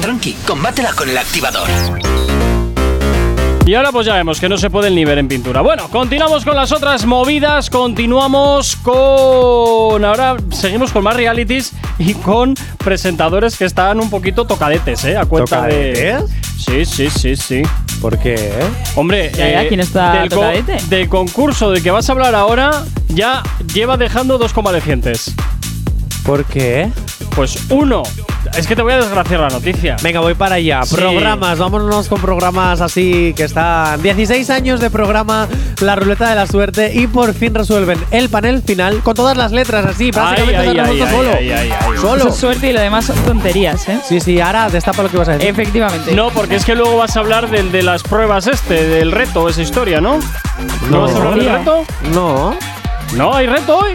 [0.00, 1.68] Tranqui, combátela con el activador.
[3.66, 5.62] Y ahora pues ya vemos que no se puede ni ver en pintura.
[5.62, 10.04] Bueno, continuamos con las otras movidas, continuamos con...
[10.04, 15.16] Ahora seguimos con más realities y con presentadores que están un poquito tocadetes, ¿eh?
[15.16, 15.92] A cuenta de...
[15.94, 16.30] ¿Tocadetes?
[16.58, 17.62] Sí, sí, sí, sí.
[18.02, 18.52] ¿Por qué?
[18.96, 23.96] Hombre, ya, ¿quién está del, del concurso del que vas a hablar ahora ya lleva
[23.96, 25.34] dejando dos convalecientes.
[26.24, 26.90] ¿Por qué?
[27.34, 28.02] Pues uno
[28.56, 29.96] es que te voy a desgraciar la noticia.
[30.02, 30.82] Venga, voy para allá.
[30.84, 30.94] Sí.
[30.94, 35.48] Programas, vámonos con programas así que están 16 años de programa,
[35.80, 39.52] la ruleta de la suerte y por fin resuelven el panel final con todas las
[39.52, 41.36] letras así, prácticamente Ay, ay, se han ay, resuelto ay, solo.
[41.38, 41.98] ay, ay, ay.
[42.00, 42.16] Solo.
[42.16, 43.98] Eso es suerte y lo demás son tonterías, ¿eh?
[44.08, 45.48] Sí, sí, ahora destapa lo que vas a decir.
[45.48, 46.14] Efectivamente.
[46.14, 49.48] No, porque es que luego vas a hablar del de las pruebas este, del reto,
[49.48, 50.18] esa historia, ¿no?
[50.18, 51.00] ¿No, No.
[51.02, 51.84] vas a hablar del reto?
[52.12, 52.54] No.
[53.14, 53.94] No, hay reto hoy.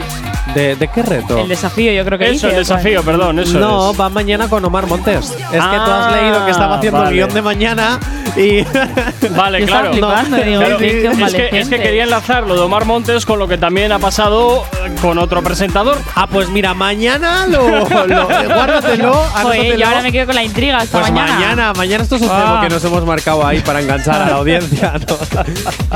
[0.54, 1.38] ¿De, de qué reto?
[1.40, 4.00] El desafío, yo creo que Eso, dice, el desafío, perdón, eso no, es.
[4.00, 5.30] va mañana con Omar Montes.
[5.30, 7.10] Es que tú Ah, has leído que estaba haciendo vale.
[7.12, 8.00] el guion de mañana
[8.36, 8.64] y.
[9.36, 9.92] Vale, claro.
[9.92, 11.80] estaba flipando, No, digo, Claro, qué- qué es, que, es que convaleciente.
[11.82, 15.42] quería enlazar lo de Omar Montes con lo que también ha pasado eh, con otro
[15.44, 15.98] presentador.
[16.16, 17.60] ah, pues mira, mañana lo.
[17.80, 19.78] lo guárdatelo, Joder, anótatelo.
[19.78, 21.34] yo ahora me quedo con la intriga hasta Pues mañana.
[21.34, 22.60] mañana, mañana esto es un Ah.
[22.64, 24.94] que nos hemos marcado ahí para enganchar a la audiencia.
[25.08, 25.18] No,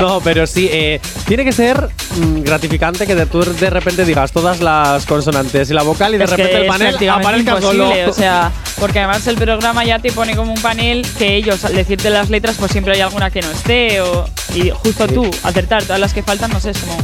[0.00, 4.60] No, pero sí, eh, tiene que ser gratificante que de, tú de repente digas todas
[4.60, 7.84] las consonantes y la vocal y de Es repente el panel aparezca solo.
[7.84, 11.64] imposible, o sea, porque además el programa ya te pone como un panel que ellos
[11.64, 15.28] al decirte las letras pues siempre hay alguna que no esté o y justo tú
[15.42, 16.96] acertar todas las que faltan no sé es como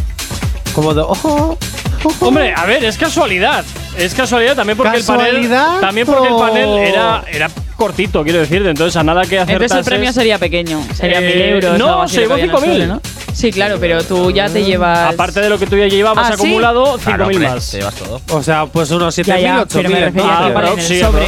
[0.75, 1.59] Como de, ojo,
[2.05, 2.27] ojo.
[2.27, 3.65] Hombre, a ver, es casualidad.
[3.99, 5.81] Es casualidad también porque el ¿Casualidad panel.
[5.81, 7.51] También porque el o- panel era, era
[7.81, 8.68] cortito, quiero decirte.
[8.68, 9.55] Entonces, a nada que hacer.
[9.55, 12.51] entonces el premio sería pequeño sería Eh, mil euros no, se llevó que había en
[12.51, 12.76] el 5.000.
[12.76, 13.01] suelo, ¿no?
[13.33, 16.37] sí claro pero tú ya te llevas Aparte de lo que tú ya llevabas Ah,
[16.37, 16.43] ¿sí?
[16.43, 17.03] acumulado, 5.000
[17.37, 17.70] Claro, más.
[17.70, 18.20] te llevas todo.
[18.33, 21.01] O sea, pues unos 7.000, ya, ya, pero me 8.000 refería a que Ah, sí,
[21.01, 21.26] sobre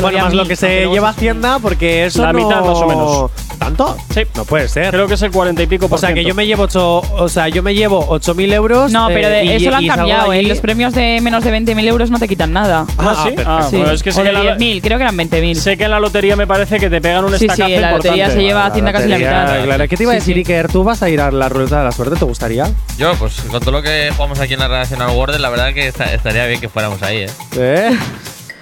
[0.00, 1.16] Bueno, más lo mil, que se lleva sí.
[1.18, 3.30] Hacienda, porque eso La no- mitad, más o menos.
[3.70, 3.96] ¿Tanto?
[4.12, 4.22] Sí.
[4.36, 4.90] No puede ser.
[4.90, 6.98] Creo que es el 40 y pico por o sea, que yo me llevo ocho,
[7.00, 8.90] o sea, yo me llevo 8.000 euros.
[8.92, 10.38] no pero de- eh, y- eso lo han y salgo cambiado ¿eh?
[10.38, 13.28] allí- los premios de menos de 20.000 euros no te quitan nada Ah, sí.
[13.30, 13.44] perfecto.
[13.50, 13.76] Ah, Sí.
[13.76, 15.84] bueno, es que sé o que, de la, 10.000 creo que eran 20.000 sé que
[15.84, 18.30] en la lotería me parece que te pegan un Sí, sí, estacazo en la lotería
[18.30, 19.64] se lleva Hacienda casi la lotería, mitad.
[19.64, 20.40] Claro, ¿qué te iba a Sí, decir, sí.
[20.40, 20.68] Iker?
[20.72, 22.16] ¿Tú vas a ir a la ruleta de la suerte?
[22.16, 22.68] ¿Te gustaría?
[22.98, 25.72] Yo, pues con todo lo que jugamos aquí en la redacción al Word, la verdad
[25.72, 27.26] que esta- estaría bien que fuéramos ahí, ¿eh?
[27.56, 27.90] ¿Eh?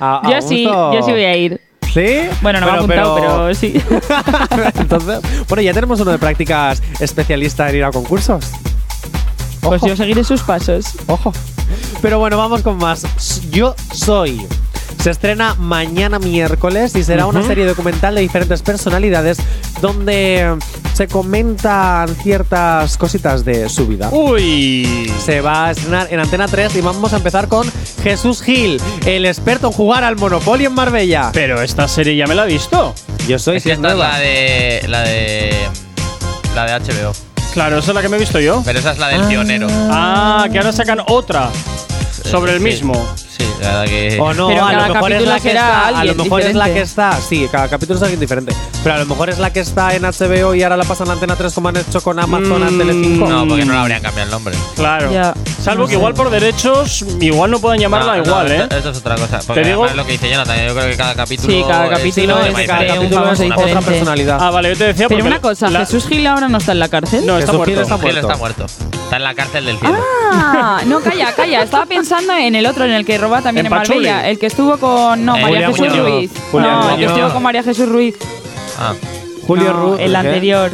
[0.01, 0.93] A- a yo sí gusto.
[0.95, 1.61] yo sí voy a ir
[1.93, 2.29] ¿Sí?
[2.43, 3.81] bueno no me ha apuntado pero, sí
[4.79, 8.45] Entonces, bueno, ya tenemos uno de prácticas especialista en ir a concursos.
[9.61, 9.89] pues Ojo.
[9.89, 11.33] yo seguiré sus pasos Ojo.
[12.01, 13.05] Pero bueno, vamos con más.
[13.51, 14.47] Yo soy.
[15.03, 19.39] Se estrena mañana miércoles y será una serie documental de diferentes personalidades
[19.81, 20.57] donde
[20.95, 24.09] se comentan ciertas cositas de su vida.
[24.11, 25.13] Uy.
[25.25, 27.71] Se va a estrenar en Antena 3 y vamos a empezar con
[28.03, 31.31] Jesús Gil, el experto en jugar al Monopoly en Marbella.
[31.33, 32.95] Pero esta serie ya me la he visto.
[33.27, 34.13] Yo soy Es si que es esta es nueva.
[34.13, 34.85] la de.
[34.89, 35.55] la de.
[36.55, 37.13] la de HBO.
[37.53, 38.63] Claro, esa es la que me he visto yo.
[38.65, 39.67] Pero esa es la del pionero.
[39.91, 41.51] Ah, que ahora sacan otra
[42.25, 42.65] sobre el Sí.
[42.65, 42.95] mismo.
[43.17, 43.28] Sí,
[43.61, 44.19] la que.
[44.21, 45.87] O no, Pero a cada lo mejor es capítulo la que será está.
[45.89, 47.13] A lo alguien mejor es la que está.
[47.21, 48.53] Sí, cada capítulo es alguien diferente.
[48.83, 51.13] Pero a lo mejor es la que está en HBO y ahora la pasan a
[51.13, 53.29] Antena 3 como han hecho con Amazon Mm, Telecinco.
[53.29, 54.55] No, porque no le habrían cambiado el nombre.
[54.77, 55.13] Claro.
[55.13, 55.35] Ya.
[55.63, 55.99] Salvo No que sé.
[55.99, 58.57] igual por derechos, igual no pueden llamarla No, no, igual, ¿eh?
[58.63, 59.41] esto, esto es otra cosa.
[59.47, 60.57] Porque digo- además es lo que dice Jonathan.
[60.67, 61.53] Yo creo que cada capítulo.
[61.53, 63.85] Sí, cada es- capítulo es cada capítulo es famoso otra diferente.
[63.91, 64.39] personalidad.
[64.41, 66.73] Ah, vale, yo te decía pero porque una cosa la- Jesús Gil ahora no está
[66.73, 67.95] en la cárcel No, está Jesús Gil muerto.
[67.95, 68.67] está Gil está muerto.
[69.05, 69.97] Está en la cárcel del cielo.
[70.33, 71.63] Ah, no, calla, calla.
[71.63, 74.29] Estaba pensando en el otro, en el que roba también En en, Marbella.
[74.29, 75.25] El que estuvo con.
[75.25, 75.99] No, Eh, María Jesús Muñoz.
[76.11, 76.31] Ruiz.
[76.53, 77.13] Julián no, el que Muñoz.
[77.13, 78.17] estuvo con María Jesús Ruiz.
[78.79, 78.95] Ah.
[79.47, 80.01] Julio no, Ruz.
[80.01, 80.17] El ¿qué?
[80.17, 80.71] anterior.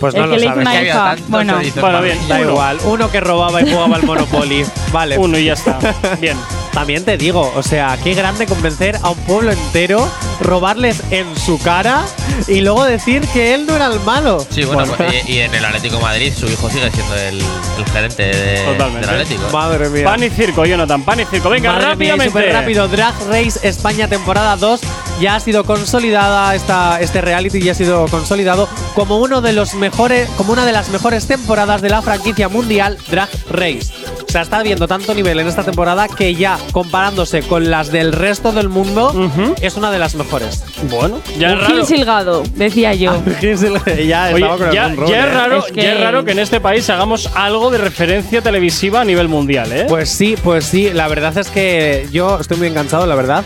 [0.00, 0.66] Pues el no que lo le hizo sabes.
[0.68, 1.16] una hija.
[1.28, 2.18] Bueno, Bueno, bien.
[2.28, 2.50] Da Uno.
[2.50, 4.64] igual, uno que robaba y jugaba al Monopoly.
[4.92, 5.18] Vale.
[5.18, 5.78] Uno y ya está.
[6.20, 6.36] Bien.
[6.72, 10.08] También te digo, o sea, qué grande convencer a un pueblo entero,
[10.40, 12.04] robarles en su cara
[12.46, 14.44] y luego decir que él no era el malo.
[14.50, 17.38] Sí, bueno, pues, y, y en el Atlético de Madrid su hijo sigue siendo el,
[17.40, 19.06] el gerente de- Totalmente.
[19.06, 19.50] del Atlético.
[19.52, 20.04] Madre mía.
[20.04, 21.02] Pan y circo, Jonathan.
[21.02, 21.50] Pan y circo.
[21.50, 22.30] Venga, Madre mía, rápidamente.
[22.30, 22.88] súper rápido.
[22.88, 24.80] Drag Race España temporada 2
[25.20, 29.74] ya ha sido consolidada esta, este reality ya ha sido consolidado como uno de los
[29.74, 33.92] mejores, como una de las mejores temporadas de la franquicia mundial Drag Race.
[34.30, 38.12] O sea, está habiendo tanto nivel en esta temporada que ya comparándose con las del
[38.12, 39.56] resto del mundo Ujú.
[39.60, 40.62] es una de las mejores.
[40.88, 41.84] Bueno, ya es Un raro.
[41.84, 43.20] Silgado, decía yo.
[44.06, 45.26] ya Oye, con ya, ya es ¿eh?
[45.34, 49.00] raro, Es que- ya es raro que en este país hagamos algo de referencia televisiva
[49.00, 49.86] a nivel mundial, ¿eh?
[49.88, 50.90] Pues sí, pues sí.
[50.94, 53.42] La verdad es que yo estoy muy enganchado, la verdad.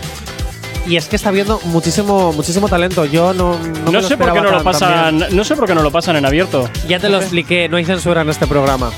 [0.87, 3.07] Y es que está viendo muchísimo, muchísimo talento.
[3.07, 5.67] Yo no, no, no, me lo sé por qué no lo pasan, no sé por
[5.67, 6.69] qué no lo pasan en abierto.
[6.87, 8.91] Ya te lo expliqué, no hay censura en este programa.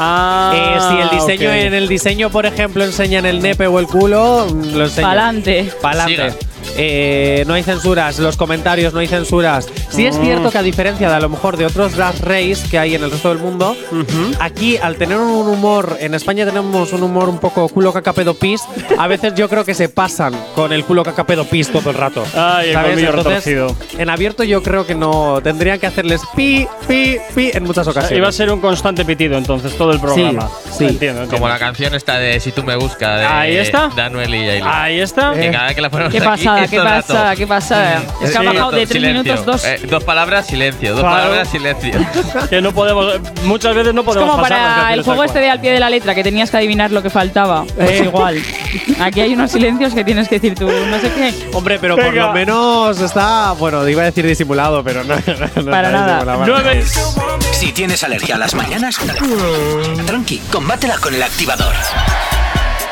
[0.00, 3.86] Ah, Eh, si el diseño en el diseño, por ejemplo, enseñan el nepe o el
[3.86, 5.10] culo, lo enseñan.
[5.10, 5.72] Pa'lante.
[5.82, 6.32] Pa'lante.
[6.76, 9.68] Eh, no hay censuras, los comentarios no hay censuras.
[9.90, 10.22] Sí es Mm.
[10.24, 13.02] cierto que a diferencia de a lo mejor de otros drag race que hay en
[13.04, 13.76] el resto del mundo,
[14.40, 18.34] aquí al tener un humor, en España tenemos un humor un poco culo caca pedo
[18.34, 18.62] pis,
[18.98, 21.96] a veces yo creo que se pasan con el culo caca pedo pis todo el
[21.96, 22.24] rato.
[22.34, 22.90] Ay, el ¿Sabes?
[22.92, 27.64] colmillo Entonces, en abierto yo creo que no, tendrían que hacerles pi, pi, pi en
[27.64, 28.18] muchas ocasiones.
[28.18, 30.48] Iba a ser un constante pitido entonces todo el programa.
[30.70, 30.84] sí.
[30.88, 31.28] Entiendo, entiendo.
[31.30, 33.88] Como la canción esta de Si tú me buscas de, Ahí está.
[33.94, 34.48] de Anuel y.
[34.64, 35.32] Ahí está.
[35.34, 38.02] Que cada vez que la ponemos ¿Qué aquí, pasada, qué pasada, qué pasada.
[38.22, 39.22] Es que ha bajado de rato, 3 silencio.
[39.24, 39.64] minutos, 2.
[39.64, 40.92] Eh, dos palabras, silencio.
[40.92, 41.16] Dos Claro.
[41.16, 41.92] palabras, silencio.
[42.50, 43.14] Que no podemos.
[43.44, 45.80] Muchas veces no Es podemos como pasar para el juego este de al pie de
[45.80, 47.64] la letra, que tenías que adivinar lo que faltaba.
[47.76, 48.04] Pues Eh.
[48.04, 48.42] igual.
[49.00, 51.34] Aquí hay unos silencios que tienes que decir tú, no sé qué.
[51.52, 52.26] Hombre, pero por Venga.
[52.28, 53.52] lo menos está.
[53.52, 55.14] Bueno, iba a decir disimulado, pero no.
[55.56, 56.14] no Para está nada.
[56.24, 56.46] disimulado.
[56.46, 56.84] Nueve.
[57.52, 58.96] Si tienes alergia a las mañanas,
[60.06, 61.74] tranqui, combátela con el activador.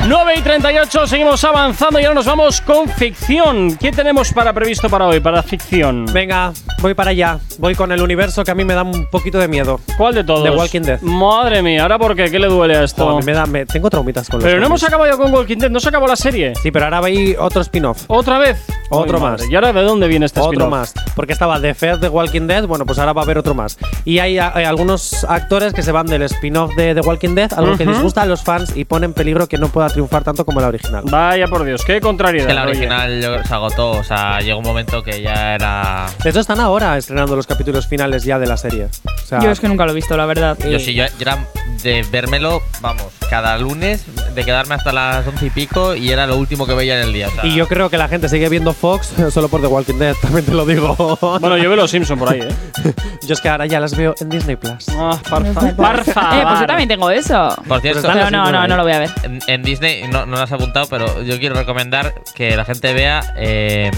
[0.07, 3.75] 9 y 38, seguimos avanzando y ahora nos vamos con ficción.
[3.75, 6.05] ¿Qué tenemos para previsto para hoy, para ficción?
[6.13, 7.39] Venga, voy para allá.
[7.59, 9.81] Voy con el universo que a mí me da un poquito de miedo.
[9.97, 10.43] ¿Cuál de todos?
[10.45, 11.01] The Walking Dead.
[11.01, 12.31] Madre mía, ¿ahora por qué?
[12.31, 13.05] ¿Qué le duele a esto?
[13.05, 15.69] Joder, me da, me- tengo traumitas con los Pero no hemos acabado con Walking Dead,
[15.71, 16.53] no se acabó la serie.
[16.63, 18.03] Sí, pero ahora hay otro spin-off.
[18.07, 18.63] ¿Otra vez?
[18.89, 19.41] Otro más.
[19.41, 19.45] madre.
[19.51, 20.69] ¿Y ahora de dónde viene este Otro spin-off?
[20.69, 20.93] más.
[21.15, 23.77] Porque estaba The Fear The Walking Dead, bueno, pues ahora va a haber otro más.
[24.05, 27.75] Y hay, hay algunos actores que se van del spin-off de The Walking Dead, algo
[27.75, 27.91] que Ujú.
[27.91, 30.67] disgusta a los fans y pone en peligro que no pueda triunfar tanto como la
[30.67, 31.03] original.
[31.09, 32.45] Vaya por Dios, qué contrariedad.
[32.45, 33.89] que la original se agotó.
[33.91, 36.05] O sea, llegó un momento que ya era.
[36.23, 38.89] De hecho, están ahora estrenando los capítulos finales ya de la serie.
[39.05, 40.55] O sea, Yo es que nunca lo he visto, la verdad.
[40.69, 41.39] Yo sí, yo, yo era
[41.81, 46.37] de vérmelo, vamos, cada lunes, de quedarme hasta las once y pico y era lo
[46.37, 47.27] último que veía en el día.
[47.27, 49.95] o sea, Y yo creo que la gente sigue viendo Fox solo por The Walking
[49.95, 51.17] Dead, también te lo digo.
[51.39, 52.49] Bueno, yo veo los Simpson por ahí, ¿eh?
[53.27, 54.89] yo es que ahora ya las veo en Disney Plus.
[54.89, 55.75] Ah, parfa.
[55.75, 56.39] Parfa.
[56.39, 57.55] Eh, pues yo también tengo eso.
[57.67, 58.67] Por cierto, Pues no, no, ahí.
[58.69, 59.09] no lo voy a ver.
[59.23, 62.93] en, en Disney, no, no lo has apuntado, pero yo quiero recomendar que la gente
[62.93, 63.91] vea eh,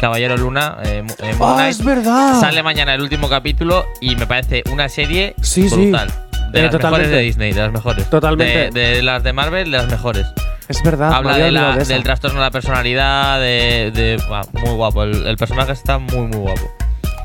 [0.00, 0.78] Caballero Luna.
[0.84, 1.70] Eh, eh, Moon ¡Ah, Knight.
[1.72, 2.40] es verdad!
[2.40, 5.74] Sale mañana el último capítulo y me parece una serie Sí, sí.
[5.74, 6.08] brutal.
[6.52, 6.80] De Eh, las totalmente.
[6.80, 8.08] mejores de Disney, de las mejores.
[8.10, 8.70] Totalmente.
[8.78, 10.26] De, de las de Marvel, de las mejores.
[10.68, 11.10] Es verdad.
[11.10, 11.92] me Habla había de la- olvidado de esa.
[11.94, 13.90] del trastorno de la personalidad, de.
[13.94, 15.02] de- buah, muy guapo.
[15.04, 16.70] El, el personaje está muy, muy guapo.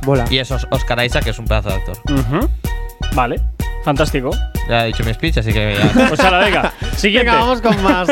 [0.05, 0.25] Mola.
[0.29, 1.97] Y eso es Oscar Isaac, que es un pedazo de actor.
[2.11, 2.49] Ujú.
[3.13, 3.41] Vale,
[3.83, 4.31] fantástico.
[4.69, 6.07] Ya he dicho mi speech, así que ya.
[6.07, 6.73] Pues ahora, venga.
[6.95, 7.29] Siguiente.
[7.31, 8.07] Venga, vamos con más.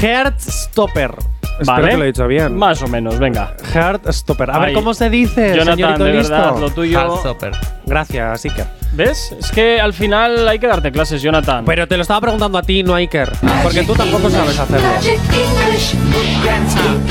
[0.00, 1.14] Heartstopper.
[1.60, 1.88] Espero Vale.
[1.90, 2.56] que lo he dicho bien.
[2.56, 3.54] Más o menos, venga.
[3.74, 4.50] Heartstopper.
[4.52, 4.74] A ver Ay.
[4.74, 6.32] cómo se dice, Jonathan, señorito de listo.
[6.32, 7.00] verdad, lo tuyo.
[7.00, 7.52] Heartstopper.
[7.84, 8.64] Gracias, así que.
[8.92, 9.34] ¿Ves?
[9.38, 11.64] Es que al final hay que darte clases, Jonathan.
[11.64, 13.32] Pero te lo estaba preguntando a ti, no a Iker.
[13.64, 14.88] Porque tú tampoco sabes hacerlo.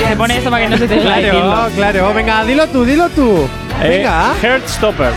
[0.07, 2.13] Se pone eso para que no se te Claro, claro.
[2.13, 3.47] Venga, dilo tú, dilo tú.
[3.81, 4.33] Eh, Venga.
[4.41, 5.11] Heartstopper.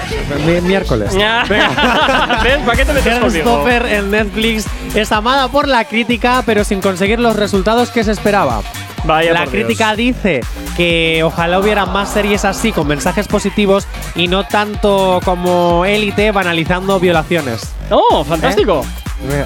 [0.47, 1.13] Mi- miércoles.
[1.15, 1.69] ¿Ves?
[2.65, 3.07] ¿Para qué te metes?
[3.19, 8.13] Heartstopper en Netflix es amada por la crítica, pero sin conseguir los resultados que se
[8.13, 8.63] esperaba.
[9.05, 9.51] Vaya la Dios.
[9.51, 10.41] crítica dice
[10.77, 17.01] que ojalá hubiera más series así con mensajes positivos y no tanto como Élite banalizando
[17.01, 17.63] violaciones.
[17.91, 18.85] ¡Oh, fantástico!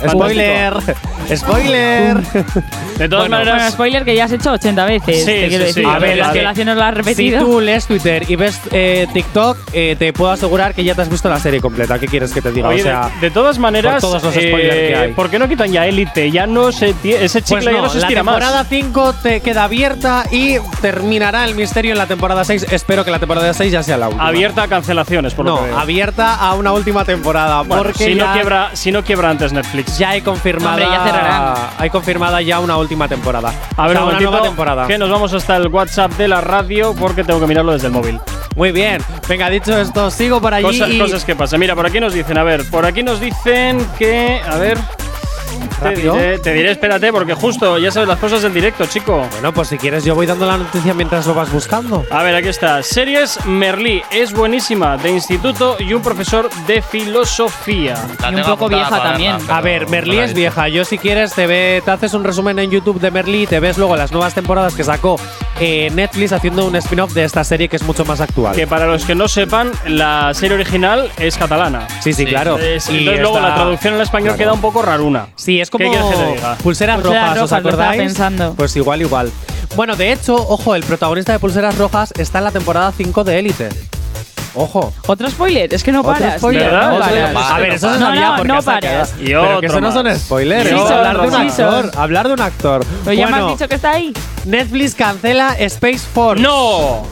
[0.08, 0.74] Spoiler,
[1.36, 2.16] spoiler.
[2.98, 5.18] De todas Bueno, maneras, Bueno, spoiler que ya has hecho 80 veces.
[5.20, 5.82] Sí, te quiero sí, sí.
[5.84, 7.40] A ver, violaciones las has Si repetido.
[7.40, 11.08] tú lees Twitter y ves eh, TikTok, eh, te puedo asegurar que ya te has
[11.08, 11.98] visto la serie completa.
[11.98, 12.68] ¿Qué quieres que te diga?
[12.68, 15.12] oye, o sea, de, de todas maneras, todos los spoilers que hay.
[15.12, 16.30] ¿por qué no quitan ya Elite?
[16.30, 18.66] Ya no se ese chicle pues ya no, no se la estira temporada más.
[18.68, 22.66] 5 te queda abierta y terminará el misterio en la temporada 6.
[22.70, 24.26] Espero que la temporada 6 ya sea la última.
[24.28, 25.78] Abierta a cancelaciones, por lo No, que veo.
[25.78, 27.62] abierta a una última temporada.
[27.62, 29.63] Bueno, porque si, no quiebra, si no quiebra antes Netflix.
[29.98, 30.70] Ya hay confirmada.
[30.72, 31.54] Hombre, ya cerrarán.
[31.78, 33.52] Hay confirmada ya una última temporada.
[33.76, 34.86] A ver, O sea, un una nueva temporada.
[34.86, 37.92] que nos vamos hasta el WhatsApp de la radio porque tengo que mirarlo desde el
[37.92, 38.20] móvil.
[38.56, 39.02] Muy bien.
[39.28, 40.80] Venga, dicho esto, sigo por allí.
[40.92, 41.58] Y- cosas que pasan.
[41.60, 44.40] Mira, por aquí nos dicen, a ver, por aquí nos dicen que.
[44.48, 44.78] A ver.
[45.68, 46.14] Te Rápido.
[46.14, 49.26] diré, te diré, espérate, porque justo ya sabes las cosas del directo, chico.
[49.32, 52.04] Bueno, pues si quieres, yo voy dando la noticia mientras lo vas buscando.
[52.10, 52.82] A ver, aquí está.
[52.82, 57.96] Series Merlí es buenísima, de instituto y un profesor de filosofía.
[58.20, 59.36] La Y un poco vieja también.
[59.48, 60.68] A ver, Merlí es vieja.
[60.68, 63.60] Yo, si quieres, te, ve, te haces un resumen en YouTube de Merlí y te
[63.60, 65.16] ves luego las nuevas temporadas que sacó
[65.60, 68.54] eh, Netflix haciendo un spin-off de esta serie que es mucho más actual.
[68.54, 71.86] Que para los que no sepan, la serie original es catalana.
[72.00, 72.26] Sí, sí, Sí.
[72.26, 72.58] claro.
[72.58, 74.38] Es- Y entonces luego la traducción en español claro.
[74.38, 75.28] queda un poco raruna.
[75.36, 76.54] Sí, es como ¿Qué quieres que te diga?
[76.56, 78.00] pulseras, rojas, ¿os rojas, acordáis?
[78.02, 78.54] pensando.
[78.54, 79.30] Pues igual, igual.
[79.76, 83.38] Bueno, de hecho, ojo, el protagonista de Pulseras Rojas está en la temporada 5 de
[83.40, 83.68] Élite.
[84.54, 84.92] Ojo.
[85.06, 86.38] Otro spoiler, es que no Otro paras.
[86.38, 86.90] spoiler, ¿verdad?
[86.90, 87.30] no Otro paras.
[87.30, 87.52] spoiler.
[87.52, 89.14] A ver, eso se No, sabía no, porque no ha paras.
[89.20, 91.50] Y Pero otro que eso no son spoilers, Sí es son, hablar de un sí
[91.56, 91.74] son.
[91.74, 92.86] actor, hablar de un actor.
[93.04, 94.12] Pero ya me Bueno, has dicho que está ahí.
[94.44, 96.42] Netflix cancela Space Force.
[96.42, 97.02] ¡No!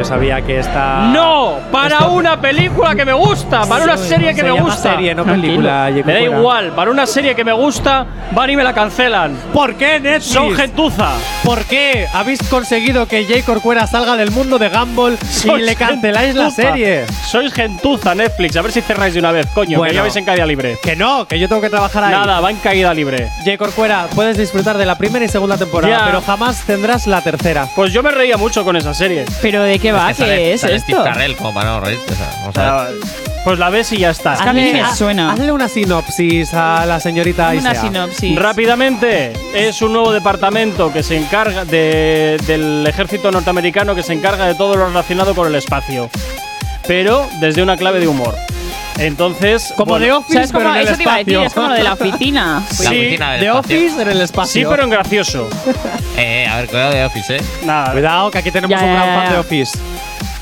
[0.00, 1.58] Yo sabía que esta ¡No!
[1.70, 3.66] ¡Para una película que me gusta!
[3.66, 4.94] ¡Para una serie que se me llama gusta!
[4.94, 5.90] serie, no película.
[5.92, 9.36] Me da igual, para una serie que me gusta, van y me la cancelan.
[9.52, 10.24] ¿Por qué Netflix?
[10.32, 11.10] Son gentuza.
[11.44, 15.76] ¿Por qué habéis conseguido que Jay Corcuera salga del mundo de Gumball y Sois le
[15.76, 17.04] canceláis la serie?
[17.26, 18.56] Sois gentuza, Netflix.
[18.56, 19.76] A ver si cerráis de una vez, coño.
[19.76, 19.90] Bueno.
[19.90, 20.78] Que ya vais en caída libre.
[20.82, 22.12] Que no, que yo tengo que trabajar ahí.
[22.12, 23.28] Nada, va en caída libre.
[23.44, 26.06] Jay Corcuera, puedes disfrutar de la primera y segunda temporada, Ya.
[26.06, 27.68] pero jamás tendrás la tercera.
[27.76, 29.26] Pues yo me reía mucho con esa serie.
[29.42, 30.08] ¿Pero de qué va?
[30.08, 30.92] que sale- ¿Qué es sale esto?
[30.92, 32.12] Steve Carell como para no reírte.
[32.12, 32.94] O sea, vamos a ver.
[33.42, 34.34] Pues la ves y ya está.
[34.34, 35.32] A mí me Hazle- suena.
[35.32, 37.80] Hazle una sinopsis a la señorita Una Isea.
[37.82, 38.36] sinopsis.
[38.38, 44.46] Rápidamente, es un nuevo departamento que se encarga de- del ejército norteamericano que se encarga
[44.46, 46.10] de todo lo relacionado con el espacio,
[46.86, 48.34] pero desde una clave de humor.
[49.00, 51.32] Entonces, Como bueno, de Office, es como, pero en el eso te iba a decir,
[51.34, 51.46] espacio.
[51.46, 52.62] es como de la oficina.
[52.70, 53.58] Sí, La oficina del De espacio.
[53.78, 54.52] Office en el espacio.
[54.62, 55.48] sí, pero en gracioso.
[56.16, 57.40] Eh, a ver, cuidado de Office, eh.
[57.64, 57.92] Nada.
[57.92, 59.78] Cuidado, que aquí tenemos Ya, un gran ya, fan de Office.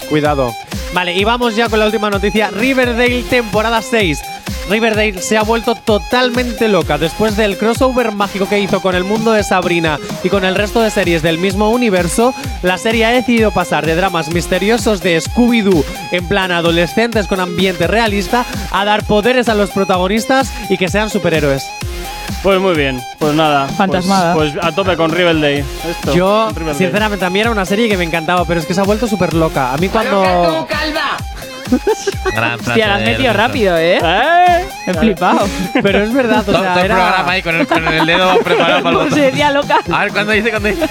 [0.09, 0.53] Cuidado.
[0.93, 2.51] Vale, y vamos ya con la última noticia.
[2.51, 4.21] Riverdale temporada 6.
[4.69, 9.33] Riverdale se ha vuelto totalmente loca después del crossover mágico que hizo con el mundo
[9.33, 12.35] de Sabrina y con el resto de series del mismo universo.
[12.63, 17.87] La serie ha decidido pasar de dramas misteriosos de Scooby-Doo en plan adolescentes con ambiente
[17.87, 21.65] realista a dar poderes a los protagonistas y que sean superhéroes.
[22.43, 23.65] Pues muy bien, pues nada.
[23.67, 24.35] pues- Fantasmada.
[24.35, 25.65] Pues, a tope con Riverdale.
[25.89, 26.79] Esto, Yo, Riverdale.
[26.79, 29.09] sinceramente, a mí era una serie que me encantaba, pero es que se ha vuelto
[29.09, 29.73] súper loca.
[29.73, 30.69] A mí cuando...
[32.35, 33.99] Gran frase Hostia, la has metido rápido, ¿eh?
[34.03, 34.65] ¿Eh?
[34.87, 35.47] He flipado.
[35.83, 38.07] Pero es verdad, o Todo, sea, todo el era- programa ahí con el, con el
[38.07, 39.13] dedo preparado para el Como botón.
[39.15, 39.79] se decía loca.
[39.93, 40.51] A ver, ¿cuándo dice?
[40.51, 40.89] ¿Cuándo dice?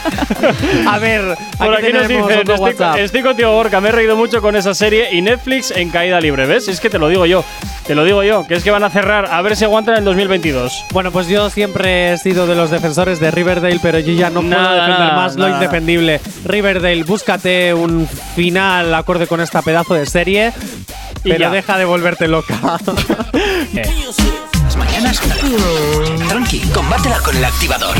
[0.88, 4.41] A ver, Por aquí nos tenemos dicen, estoy, estoy contigo, Gorka, me he reído mucho
[4.41, 6.67] con esa serie y Netflix en caída libre, ¿ves?
[6.67, 7.43] Es que te lo digo yo,
[7.86, 9.99] te lo digo yo, que es que van a cerrar, a ver si aguantan en
[9.99, 10.86] el 2022.
[10.91, 14.41] Bueno, pues yo siempre he sido de los defensores de Riverdale, pero yo ya no
[14.41, 15.57] puedo Nada, defender nada, más lo nada.
[15.63, 16.21] indefendible.
[16.45, 20.53] Riverdale, búscate un final acorde con esta pedazo de serie,
[21.28, 21.49] Y pero ya.
[21.49, 22.57] deja de volverte loca.
[23.73, 25.21] Las mañanas.
[26.30, 27.97] Tranqui, combátela con el activador.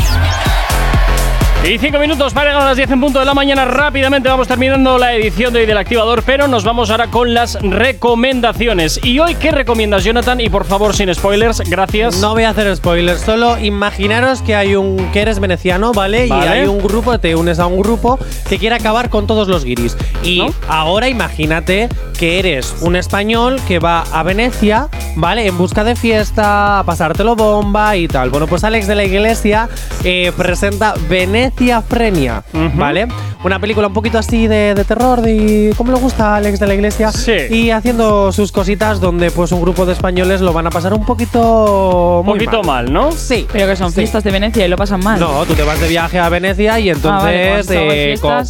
[1.64, 3.64] Y cinco minutos para llegar a las 10 en punto de la mañana.
[3.64, 7.58] Rápidamente vamos terminando la edición de hoy del activador, pero nos vamos ahora con las
[7.60, 9.00] recomendaciones.
[9.02, 10.40] ¿Y hoy qué recomiendas, Jonathan?
[10.40, 12.20] Y por favor, sin spoilers, gracias.
[12.20, 16.28] No voy a hacer spoilers, solo imaginaros que hay un que eres veneciano, ¿vale?
[16.28, 19.64] Y hay un grupo, te unes a un grupo que quiere acabar con todos los
[19.64, 19.96] guiris.
[20.22, 20.54] Y ¿No?
[20.68, 21.88] ahora imagínate
[22.18, 25.46] que eres un español que va a Venecia, ¿vale?
[25.46, 28.30] En busca de fiesta, a pasártelo bomba y tal.
[28.30, 29.68] Bueno, pues Alex de la Iglesia
[30.04, 32.70] eh, presenta Venecia Frenia, Ujú.
[32.78, 33.08] ¿vale?
[33.44, 36.66] Una película un poquito así de, de terror, de cómo le gusta a Alex de
[36.66, 37.12] la Iglesia.
[37.12, 37.32] Sí.
[37.50, 41.04] Y haciendo sus cositas donde pues un grupo de españoles lo van a pasar un
[41.06, 43.12] poquito Un poquito mal, ¿no?
[43.12, 43.46] Sí.
[43.52, 43.96] Pero que son Sí.
[44.00, 45.20] fiestas de Venecia y lo pasan mal.
[45.20, 48.44] No, tú te vas de viaje a Venecia y entonces Ah, vale, eh, con-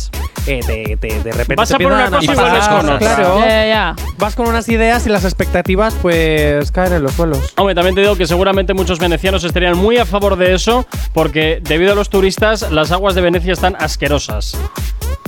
[0.46, 2.98] eh, te- te- de repente Vas te a por una cosa y vuelves con otra.
[2.98, 3.40] Claro.
[3.46, 3.94] Ya.
[4.16, 7.52] Vas con unas ideas y las expectativas pues caen en los suelos.
[7.58, 11.60] Hombre, también te digo que seguramente muchos venecianos estarían muy a favor de eso, porque
[11.62, 14.56] debido a los turistas, las aguas de Venecia están asquerosas.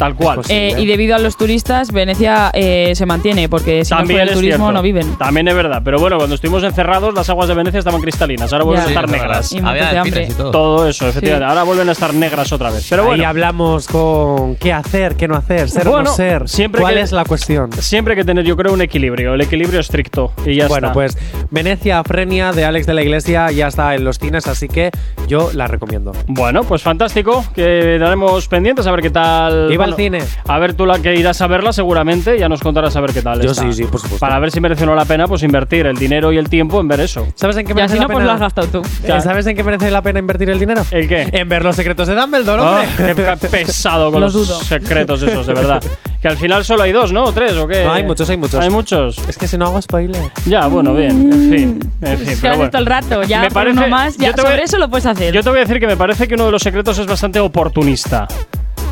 [0.01, 0.37] Tal cual.
[0.37, 4.21] Pues Eh, y debido a los turistas, Venecia eh, se mantiene, porque si no También
[4.23, 4.73] el turismo cierto.
[4.73, 5.15] no viven.
[5.19, 5.83] También es verdad.
[5.85, 8.53] Pero bueno, cuando estuvimos encerrados, las aguas de Venecia estaban cristalinas.
[8.53, 8.89] Ahora vuelven Ya.
[8.89, 9.53] a estar negras.
[9.53, 10.21] Y Había de hambre.
[10.21, 10.51] delfines y todo.
[10.51, 11.45] Todo eso, efectivamente.
[11.49, 12.87] Ahora vuelven a estar negras otra vez.
[12.89, 16.49] Pero bueno, hablamos con qué hacer, qué no hacer, ser o Bueno, no ser.
[16.49, 17.71] siempre ¿Cuál que- es la cuestión?
[17.75, 19.35] siempre hay que tener, yo creo, un equilibrio.
[19.35, 20.33] El equilibrio estricto.
[20.47, 20.95] Y ya Bueno, está.
[20.95, 21.19] pues
[21.51, 24.91] Venecia Frenia de Alex de la Iglesia ya está en los cines, así que
[25.29, 26.13] yo la recomiendo.
[26.27, 27.45] Bueno, pues fantástico.
[27.55, 29.69] Que daremos pendientes a ver qué tal.
[29.71, 30.19] Iba al cine.
[30.49, 32.39] A ver tú la que irás a verla seguramente.
[32.39, 33.41] Ya nos contarás a ver qué tal.
[33.41, 33.63] Yo está.
[33.65, 34.19] sí, sí, por supuesto.
[34.19, 36.81] Para ver si merece o no la pena, pues invertir el dinero y el tiempo
[36.81, 37.27] en ver eso.
[37.35, 38.27] ¿Sabes en qué Y merece así la no, pues pena?
[38.27, 38.83] lo has gastado tú.
[39.05, 40.83] Eh, ¿Sabes en qué merece la pena invertir el dinero?
[40.91, 41.29] ¿El qué?
[41.33, 43.15] En ver los secretos de Dumbledore, Oh, hombre.
[43.15, 44.61] qué pesado con Lo los dudo.
[44.61, 45.83] secretos esos, de verdad.
[46.21, 47.25] Que al final solo hay dos, ¿no?
[47.25, 47.83] ¿O tres o qué?
[47.85, 48.61] No, hay muchos, hay muchos.
[48.63, 49.17] Hay muchos.
[49.27, 50.21] Es que si no hago spoiler.
[50.45, 51.11] Ya, bueno, bien.
[51.33, 51.81] En fin.
[52.03, 52.29] En fin.
[52.29, 52.71] Es que pero bueno.
[52.71, 54.91] todo el rato, ya Me parece- uno más, ya yo te voy- sobre eso lo
[54.91, 55.33] puedes hacer.
[55.33, 57.41] Yo te voy a decir que me parece que uno de los secretos es bastante
[57.41, 58.29] oportunista.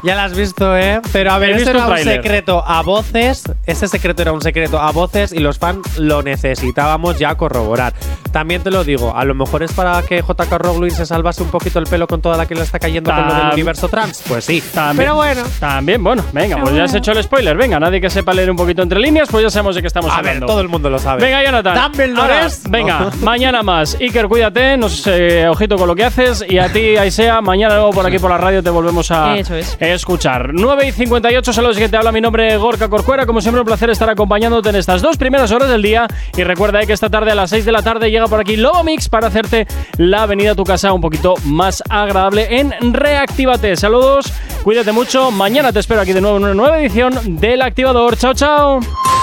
[0.03, 1.01] Ya la has visto, ¿eh?
[1.13, 3.45] Pero a ver, visto era un secreto a voces.
[3.67, 7.93] Ese secreto era un secreto a voces y los fans lo necesitábamos ya corroborar.
[8.33, 11.51] También te lo digo, a lo mejor es para que JK Rowling se salvase un
[11.51, 13.89] poquito el pelo con toda la que le está cayendo con lo del Tam- universo
[13.89, 14.23] trans.
[14.29, 14.63] Pues sí.
[14.73, 15.43] También, Pero bueno.
[15.59, 17.57] También, bueno, venga, pues ya has hecho el spoiler.
[17.57, 20.11] Venga, nadie que sepa leer un poquito entre líneas, pues ya sabemos de qué estamos
[20.13, 20.47] A ver, hablando.
[20.47, 21.23] todo el mundo lo sabe.
[21.23, 21.75] Venga, Jonathan.
[21.93, 23.11] Dumbledore Ahora, es- Venga, No.
[23.25, 23.97] mañana más.
[24.01, 26.45] Iker, cuídate, nos, eh, ojito con lo que haces.
[26.49, 29.55] Y a ti, Aisea, mañana luego por aquí por la radio te volvemos a Eso
[29.55, 29.77] es.
[29.93, 30.51] Escuchar.
[30.53, 33.27] 9 y 58, saludos que te habla mi nombre, Gorka Corcuera.
[33.27, 36.07] Como siempre, un placer estar acompañándote en estas dos primeras horas del día.
[36.37, 38.57] Y recuerda eh, que esta tarde a las 6 de la tarde llega por aquí
[38.57, 39.67] Lobo Mix para hacerte
[39.97, 43.77] la venida a tu casa un poquito más agradable en Reactívate.
[43.77, 44.33] Saludos,
[44.63, 45.31] cuídate mucho.
[45.31, 48.17] Mañana te espero aquí de nuevo en una nueva edición del Activador.
[48.17, 49.18] Chao, chao.